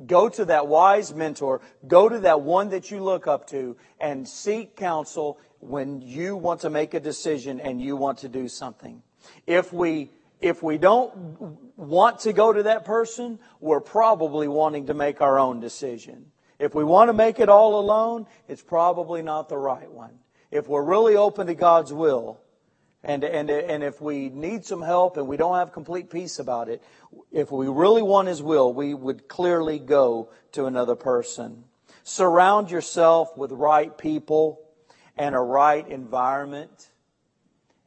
Go 0.07 0.29
to 0.29 0.45
that 0.47 0.69
wise 0.69 1.13
mentor. 1.13 1.61
Go 1.87 2.09
to 2.09 2.21
that 2.21 2.41
one 2.41 2.71
that 2.71 2.91
you 2.91 3.03
look 3.03 3.27
up 3.27 3.49
to 3.49 3.77
and 4.01 4.29
seek 4.29 4.77
counsel 4.77 5.39
when 5.61 6.01
you 6.01 6.37
want 6.37 6.61
to 6.61 6.71
make 6.71 6.95
a 6.95 7.01
decision 7.01 7.61
and 7.61 7.81
you 7.81 7.97
want 7.97 8.19
to 8.19 8.29
do 8.29 8.49
something. 8.49 9.03
If 9.47 9.73
we, 9.73 10.11
if 10.41 10.63
we 10.63 10.79
don't 10.79 11.13
want 11.77 12.21
to 12.21 12.33
go 12.33 12.53
to 12.53 12.63
that 12.63 12.85
person, 12.85 13.41
we're 13.61 13.81
probably 13.81 14.47
wanting 14.47 14.87
to 14.87 14.95
make 14.95 15.21
our 15.21 15.39
own 15.39 15.59
decision. 15.59 16.31
If 16.59 16.75
we 16.75 16.85
want 16.85 17.09
to 17.09 17.13
make 17.13 17.39
it 17.39 17.49
all 17.49 17.79
alone, 17.79 18.27
it's 18.49 18.63
probably 18.63 19.23
not 19.23 19.49
the 19.49 19.59
right 19.59 19.91
one. 19.91 20.19
If 20.51 20.69
we're 20.69 20.83
really 20.83 21.17
open 21.17 21.47
to 21.47 21.55
God's 21.55 21.93
will, 21.93 22.41
and, 23.05 23.23
and, 23.23 23.49
and 23.49 23.85
if 23.85 24.01
we 24.01 24.29
need 24.29 24.65
some 24.65 24.83
help 24.83 25.17
and 25.17 25.29
we 25.29 25.37
don't 25.37 25.57
have 25.57 25.73
complete 25.73 26.11
peace 26.11 26.39
about 26.41 26.69
it, 26.69 26.83
if 27.31 27.53
we 27.53 27.69
really 27.69 28.03
want 28.03 28.29
His 28.29 28.43
will, 28.43 28.73
we 28.73 28.93
would 28.93 29.29
clearly 29.29 29.79
go 29.79 30.31
to 30.53 30.67
another 30.67 30.97
person. 30.97 31.65
Surround 32.03 32.71
yourself 32.71 33.37
with 33.37 33.53
right 33.53 33.97
people 33.97 34.61
and 35.17 35.35
a 35.35 35.41
right 35.41 35.87
environment 35.87 36.89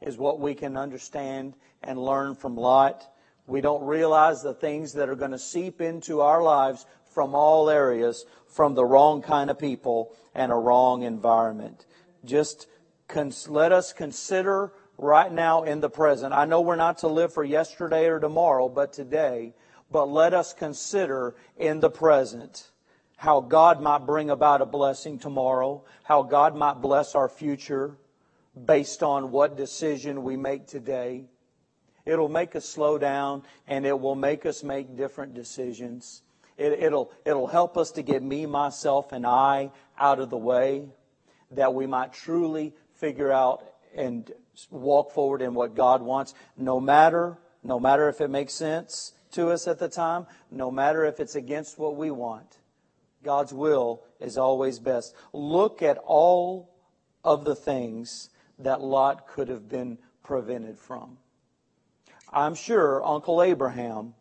is 0.00 0.16
what 0.16 0.40
we 0.40 0.54
can 0.54 0.76
understand 0.76 1.54
and 1.82 1.98
learn 1.98 2.34
from 2.34 2.56
Lot. 2.56 3.04
We 3.46 3.60
don't 3.60 3.84
realize 3.84 4.42
the 4.42 4.54
things 4.54 4.94
that 4.94 5.08
are 5.08 5.14
going 5.14 5.32
to 5.32 5.38
seep 5.38 5.80
into 5.80 6.20
our 6.20 6.42
lives 6.42 6.86
from 7.12 7.34
all 7.34 7.70
areas 7.70 8.24
from 8.46 8.74
the 8.74 8.84
wrong 8.84 9.22
kind 9.22 9.50
of 9.50 9.58
people 9.58 10.14
and 10.34 10.52
a 10.52 10.56
wrong 10.56 11.02
environment. 11.02 11.86
Just 12.24 12.66
cons- 13.08 13.48
let 13.48 13.72
us 13.72 13.92
consider 13.92 14.72
right 14.98 15.32
now 15.32 15.62
in 15.62 15.80
the 15.80 15.90
present. 15.90 16.32
I 16.32 16.44
know 16.44 16.60
we're 16.60 16.76
not 16.76 16.98
to 16.98 17.08
live 17.08 17.32
for 17.32 17.44
yesterday 17.44 18.06
or 18.06 18.20
tomorrow, 18.20 18.68
but 18.68 18.92
today. 18.92 19.54
But 19.90 20.08
let 20.08 20.32
us 20.32 20.54
consider 20.54 21.34
in 21.56 21.80
the 21.80 21.90
present 21.90 22.70
how 23.16 23.40
God 23.40 23.80
might 23.80 24.06
bring 24.06 24.30
about 24.30 24.62
a 24.62 24.66
blessing 24.66 25.18
tomorrow, 25.18 25.84
how 26.02 26.22
God 26.22 26.56
might 26.56 26.80
bless 26.80 27.14
our 27.14 27.28
future 27.28 27.96
based 28.64 29.02
on 29.02 29.30
what 29.30 29.56
decision 29.56 30.22
we 30.22 30.36
make 30.36 30.66
today. 30.66 31.24
It'll 32.04 32.28
make 32.28 32.56
us 32.56 32.64
slow 32.64 32.98
down 32.98 33.42
and 33.68 33.86
it 33.86 33.98
will 33.98 34.14
make 34.14 34.44
us 34.44 34.64
make 34.64 34.96
different 34.96 35.34
decisions. 35.34 36.22
It, 36.56 36.92
will 36.92 37.12
it'll 37.24 37.46
help 37.46 37.76
us 37.76 37.90
to 37.92 38.02
get 38.02 38.22
me, 38.22 38.46
myself, 38.46 39.12
and 39.12 39.26
I 39.26 39.70
out 39.98 40.20
of 40.20 40.30
the 40.30 40.36
way 40.36 40.88
that 41.50 41.74
we 41.74 41.86
might 41.86 42.12
truly 42.12 42.74
figure 42.94 43.32
out 43.32 43.64
and 43.94 44.30
walk 44.70 45.12
forward 45.12 45.42
in 45.42 45.54
what 45.54 45.74
God 45.74 46.02
wants, 46.02 46.34
no 46.56 46.80
matter, 46.80 47.38
no 47.62 47.80
matter 47.80 48.08
if 48.08 48.20
it 48.20 48.28
makes 48.28 48.54
sense 48.54 49.12
to 49.32 49.50
us 49.50 49.66
at 49.66 49.78
the 49.78 49.88
time, 49.88 50.26
no 50.50 50.70
matter 50.70 51.04
if 51.04 51.20
it's 51.20 51.34
against 51.34 51.78
what 51.78 51.96
we 51.96 52.10
want. 52.10 52.58
God's 53.22 53.52
will 53.52 54.02
is 54.20 54.36
always 54.36 54.78
best. 54.78 55.14
Look 55.32 55.82
at 55.82 55.98
all 55.98 56.74
of 57.24 57.44
the 57.44 57.54
things 57.54 58.30
that 58.58 58.80
Lot 58.80 59.26
could 59.26 59.48
have 59.48 59.68
been 59.68 59.98
prevented 60.22 60.78
from. 60.78 61.18
I'm 62.32 62.54
sure 62.54 63.04
Uncle 63.04 63.42
Abraham 63.42 64.14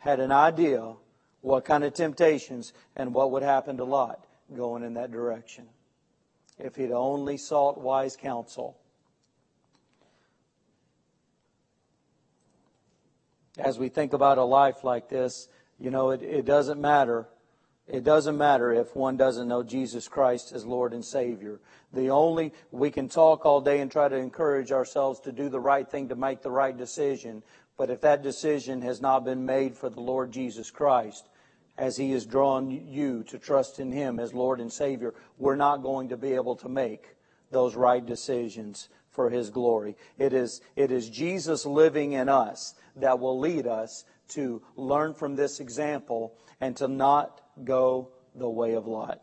had 0.00 0.20
an 0.20 0.32
idea 0.32 0.94
what 1.40 1.64
kind 1.64 1.84
of 1.84 1.94
temptations 1.94 2.72
and 2.96 3.14
what 3.14 3.30
would 3.30 3.42
happen 3.42 3.76
to 3.78 3.84
Lot 3.84 4.26
going 4.54 4.82
in 4.82 4.94
that 4.94 5.10
direction 5.10 5.66
if 6.58 6.76
he'd 6.76 6.92
only 6.92 7.38
sought 7.38 7.80
wise 7.80 8.16
counsel. 8.16 8.76
As 13.56 13.78
we 13.78 13.88
think 13.88 14.12
about 14.12 14.36
a 14.36 14.44
life 14.44 14.84
like 14.84 15.08
this, 15.08 15.48
you 15.78 15.90
know, 15.90 16.10
it, 16.10 16.22
it 16.22 16.44
doesn't 16.44 16.80
matter 16.80 17.26
it 17.92 18.04
doesn't 18.04 18.38
matter 18.38 18.72
if 18.72 18.94
one 18.94 19.16
doesn't 19.16 19.48
know 19.48 19.64
Jesus 19.64 20.06
Christ 20.06 20.52
as 20.52 20.64
Lord 20.64 20.92
and 20.92 21.04
Savior. 21.04 21.60
The 21.92 22.10
only, 22.10 22.52
we 22.70 22.90
can 22.90 23.08
talk 23.08 23.44
all 23.44 23.60
day 23.60 23.80
and 23.80 23.90
try 23.90 24.08
to 24.08 24.16
encourage 24.16 24.70
ourselves 24.70 25.18
to 25.20 25.32
do 25.32 25.48
the 25.48 25.58
right 25.58 25.90
thing 25.90 26.08
to 26.08 26.14
make 26.14 26.40
the 26.40 26.52
right 26.52 26.76
decision. 26.76 27.42
But 27.80 27.88
if 27.88 28.02
that 28.02 28.22
decision 28.22 28.82
has 28.82 29.00
not 29.00 29.24
been 29.24 29.46
made 29.46 29.74
for 29.74 29.88
the 29.88 30.02
Lord 30.02 30.32
Jesus 30.32 30.70
Christ, 30.70 31.30
as 31.78 31.96
He 31.96 32.10
has 32.10 32.26
drawn 32.26 32.70
you 32.70 33.22
to 33.22 33.38
trust 33.38 33.80
in 33.80 33.90
Him 33.90 34.20
as 34.20 34.34
Lord 34.34 34.60
and 34.60 34.70
Savior, 34.70 35.14
we're 35.38 35.56
not 35.56 35.78
going 35.78 36.10
to 36.10 36.18
be 36.18 36.34
able 36.34 36.56
to 36.56 36.68
make 36.68 37.16
those 37.50 37.76
right 37.76 38.04
decisions 38.04 38.90
for 39.08 39.30
His 39.30 39.48
glory. 39.48 39.96
It 40.18 40.34
is, 40.34 40.60
it 40.76 40.92
is 40.92 41.08
Jesus 41.08 41.64
living 41.64 42.12
in 42.12 42.28
us 42.28 42.74
that 42.96 43.18
will 43.18 43.40
lead 43.40 43.66
us 43.66 44.04
to 44.34 44.60
learn 44.76 45.14
from 45.14 45.34
this 45.34 45.58
example 45.58 46.34
and 46.60 46.76
to 46.76 46.86
not 46.86 47.40
go 47.64 48.10
the 48.34 48.50
way 48.50 48.74
of 48.74 48.88
Lot. 48.88 49.22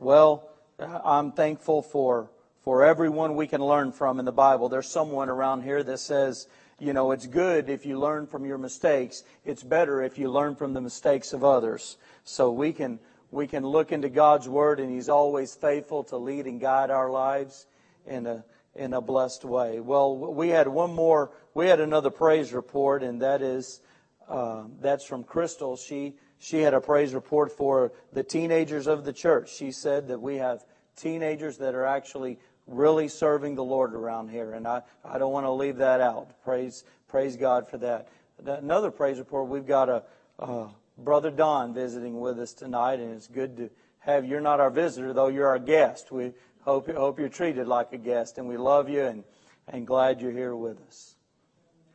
Well, 0.00 0.50
I'm 0.80 1.30
thankful 1.30 1.82
for, 1.82 2.32
for 2.62 2.82
everyone 2.82 3.36
we 3.36 3.46
can 3.46 3.64
learn 3.64 3.92
from 3.92 4.18
in 4.18 4.24
the 4.24 4.32
Bible. 4.32 4.68
There's 4.68 4.88
someone 4.88 5.28
around 5.28 5.62
here 5.62 5.84
that 5.84 5.98
says, 5.98 6.48
you 6.78 6.92
know, 6.92 7.10
it's 7.12 7.26
good 7.26 7.70
if 7.70 7.86
you 7.86 7.98
learn 7.98 8.26
from 8.26 8.44
your 8.44 8.58
mistakes. 8.58 9.24
It's 9.44 9.62
better 9.62 10.02
if 10.02 10.18
you 10.18 10.30
learn 10.30 10.56
from 10.56 10.74
the 10.74 10.80
mistakes 10.80 11.32
of 11.32 11.42
others. 11.42 11.96
So 12.24 12.50
we 12.50 12.72
can, 12.72 12.98
we 13.30 13.46
can 13.46 13.64
look 13.64 13.92
into 13.92 14.08
God's 14.08 14.48
Word 14.48 14.78
and 14.78 14.90
He's 14.90 15.08
always 15.08 15.54
faithful 15.54 16.04
to 16.04 16.16
lead 16.16 16.46
and 16.46 16.60
guide 16.60 16.90
our 16.90 17.10
lives 17.10 17.66
in 18.06 18.26
a, 18.26 18.44
in 18.74 18.92
a 18.92 19.00
blessed 19.00 19.44
way. 19.44 19.80
Well, 19.80 20.16
we 20.16 20.50
had 20.50 20.68
one 20.68 20.94
more, 20.94 21.30
we 21.54 21.66
had 21.66 21.80
another 21.80 22.10
praise 22.10 22.52
report 22.52 23.02
and 23.02 23.22
that 23.22 23.40
is, 23.40 23.80
uh, 24.28 24.64
that's 24.80 25.04
from 25.04 25.24
Crystal. 25.24 25.76
She, 25.76 26.16
she 26.38 26.60
had 26.60 26.74
a 26.74 26.80
praise 26.80 27.14
report 27.14 27.52
for 27.52 27.92
the 28.12 28.22
teenagers 28.22 28.86
of 28.86 29.04
the 29.04 29.12
church. 29.14 29.54
She 29.54 29.72
said 29.72 30.08
that 30.08 30.20
we 30.20 30.36
have 30.36 30.64
teenagers 30.94 31.56
that 31.58 31.74
are 31.74 31.86
actually 31.86 32.38
really 32.66 33.08
serving 33.08 33.54
the 33.54 33.64
Lord 33.64 33.94
around 33.94 34.28
here, 34.28 34.52
and 34.52 34.66
I, 34.66 34.82
I 35.04 35.18
don't 35.18 35.32
want 35.32 35.46
to 35.46 35.52
leave 35.52 35.76
that 35.76 36.00
out. 36.00 36.42
Praise 36.42 36.84
praise 37.08 37.36
God 37.36 37.68
for 37.68 37.78
that. 37.78 38.08
Another 38.44 38.90
praise 38.90 39.18
report. 39.18 39.48
We've 39.48 39.66
got 39.66 39.88
a 39.88 40.02
uh, 40.38 40.68
brother 40.98 41.30
Don 41.30 41.72
visiting 41.72 42.20
with 42.20 42.38
us 42.38 42.52
tonight, 42.52 43.00
and 43.00 43.12
it's 43.14 43.28
good 43.28 43.56
to 43.56 43.70
have. 44.00 44.24
You're 44.24 44.40
not 44.40 44.60
our 44.60 44.70
visitor 44.70 45.12
though; 45.12 45.28
you're 45.28 45.48
our 45.48 45.58
guest. 45.58 46.10
We 46.10 46.32
hope 46.62 46.90
hope 46.90 47.18
you're 47.18 47.28
treated 47.28 47.66
like 47.66 47.92
a 47.92 47.98
guest, 47.98 48.38
and 48.38 48.48
we 48.48 48.56
love 48.56 48.88
you 48.88 49.04
and 49.04 49.24
and 49.68 49.86
glad 49.86 50.20
you're 50.20 50.32
here 50.32 50.54
with 50.54 50.80
us. 50.86 51.14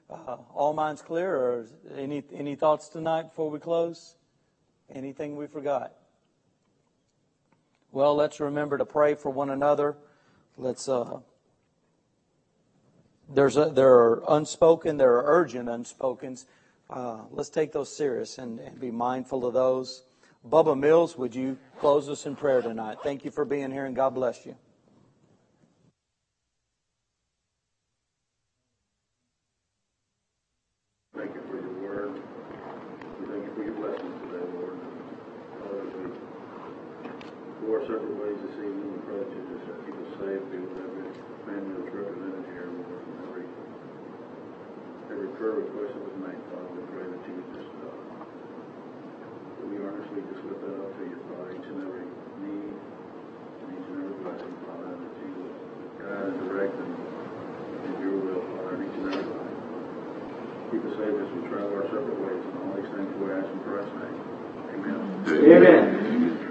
Uh, 0.10 0.38
all 0.54 0.74
minds 0.74 1.02
clear, 1.02 1.36
or 1.36 1.68
any 1.96 2.24
any 2.34 2.56
thoughts 2.56 2.90
tonight 2.90 3.24
before 3.24 3.50
we 3.50 3.60
close? 3.60 4.16
Anything 4.94 5.36
we 5.36 5.48
forgot? 5.48 5.94
Well, 7.94 8.16
let's 8.16 8.40
remember 8.40 8.78
to 8.78 8.86
pray 8.86 9.16
for 9.16 9.30
one 9.30 9.50
another. 9.50 9.98
Let's 10.58 10.88
uh, 10.88 11.20
there's 13.30 13.58
a, 13.58 13.66
there 13.70 13.94
are 13.94 14.24
unspoken, 14.28 14.98
there 14.98 15.14
are 15.14 15.24
urgent 15.26 15.70
unspokens. 15.70 16.46
Uh, 16.90 17.22
let's 17.32 17.50
take 17.50 17.72
those 17.72 17.96
serious 17.96 18.38
and, 18.38 18.60
and 18.60 18.80
be 18.80 18.92
mindful 18.92 19.46
of 19.46 19.54
those. 19.54 20.04
Bubba 20.50 20.78
Mills, 20.78 21.18
would 21.18 21.36
you 21.36 21.58
close 21.80 22.10
us 22.10 22.26
in 22.26 22.36
prayer 22.36 22.62
tonight? 22.62 22.98
Thank 23.04 23.24
you 23.24 23.32
for 23.32 23.46
being 23.46 23.72
here 23.72 23.86
and 23.86 23.96
God 23.96 24.16
bless 24.16 24.46
you. 24.46 24.56
Thank 31.16 31.36
you 31.36 31.42
for 31.46 31.62
your 31.62 31.78
word. 31.84 32.22
We 33.22 33.28
thank 33.30 33.46
you 33.46 33.54
for 33.54 33.64
your 33.64 33.76
blessings 33.78 34.18
today, 34.26 34.46
Lord. 34.58 34.80
Father, 35.62 35.86
as 35.86 35.94
we 35.94 36.10
go 37.62 37.74
our 37.78 37.82
separate 37.86 38.18
ways 38.18 38.42
this 38.42 38.58
evening, 38.58 38.94
we 38.94 39.00
pray 39.06 39.20
that 39.22 39.30
you 39.30 39.46
just 39.54 39.70
keep 39.86 39.94
us 39.94 40.12
safe, 40.18 40.42
be 40.50 40.58
with 40.58 40.82
every 40.82 41.14
family 41.46 41.78
that's 41.78 41.94
represented 41.94 42.46
here, 42.50 42.74
Lord, 42.74 43.06
and 43.06 43.18
every, 43.30 43.46
every 45.14 45.30
prayer 45.38 45.62
request 45.62 45.94
that 45.94 46.02
was 46.02 46.18
made, 46.18 46.42
Father, 46.50 46.74
we 46.74 46.82
pray 46.90 47.06
that 47.06 47.22
you 47.30 47.34
would 47.38 47.52
just, 47.54 47.70
uh, 47.86 47.94
that 49.62 50.01
that 50.16 51.96
need, 52.44 52.76
blessing, 54.24 54.54
that 55.00 55.16
you 55.24 55.32
guide 56.00 56.28
and 56.28 56.40
direct 56.50 56.76
in 56.76 56.90
your 58.04 58.18
will, 58.20 58.44
life. 59.32 59.56
Keep 60.72 60.84
us 60.86 60.94
safe 61.00 61.16
as 61.16 61.30
we 61.32 61.40
travel 61.48 61.74
our 61.76 61.88
separate 61.88 62.20
ways, 62.20 62.44
and 62.44 62.56
all 62.60 62.76
these 62.76 62.92
things 62.92 63.08
we 63.20 63.32
ask 63.32 63.48
in 63.48 63.60
Christ's 63.64 63.96
name. 63.96 64.18
Amen. 64.76 65.00
Amen. 65.28 66.51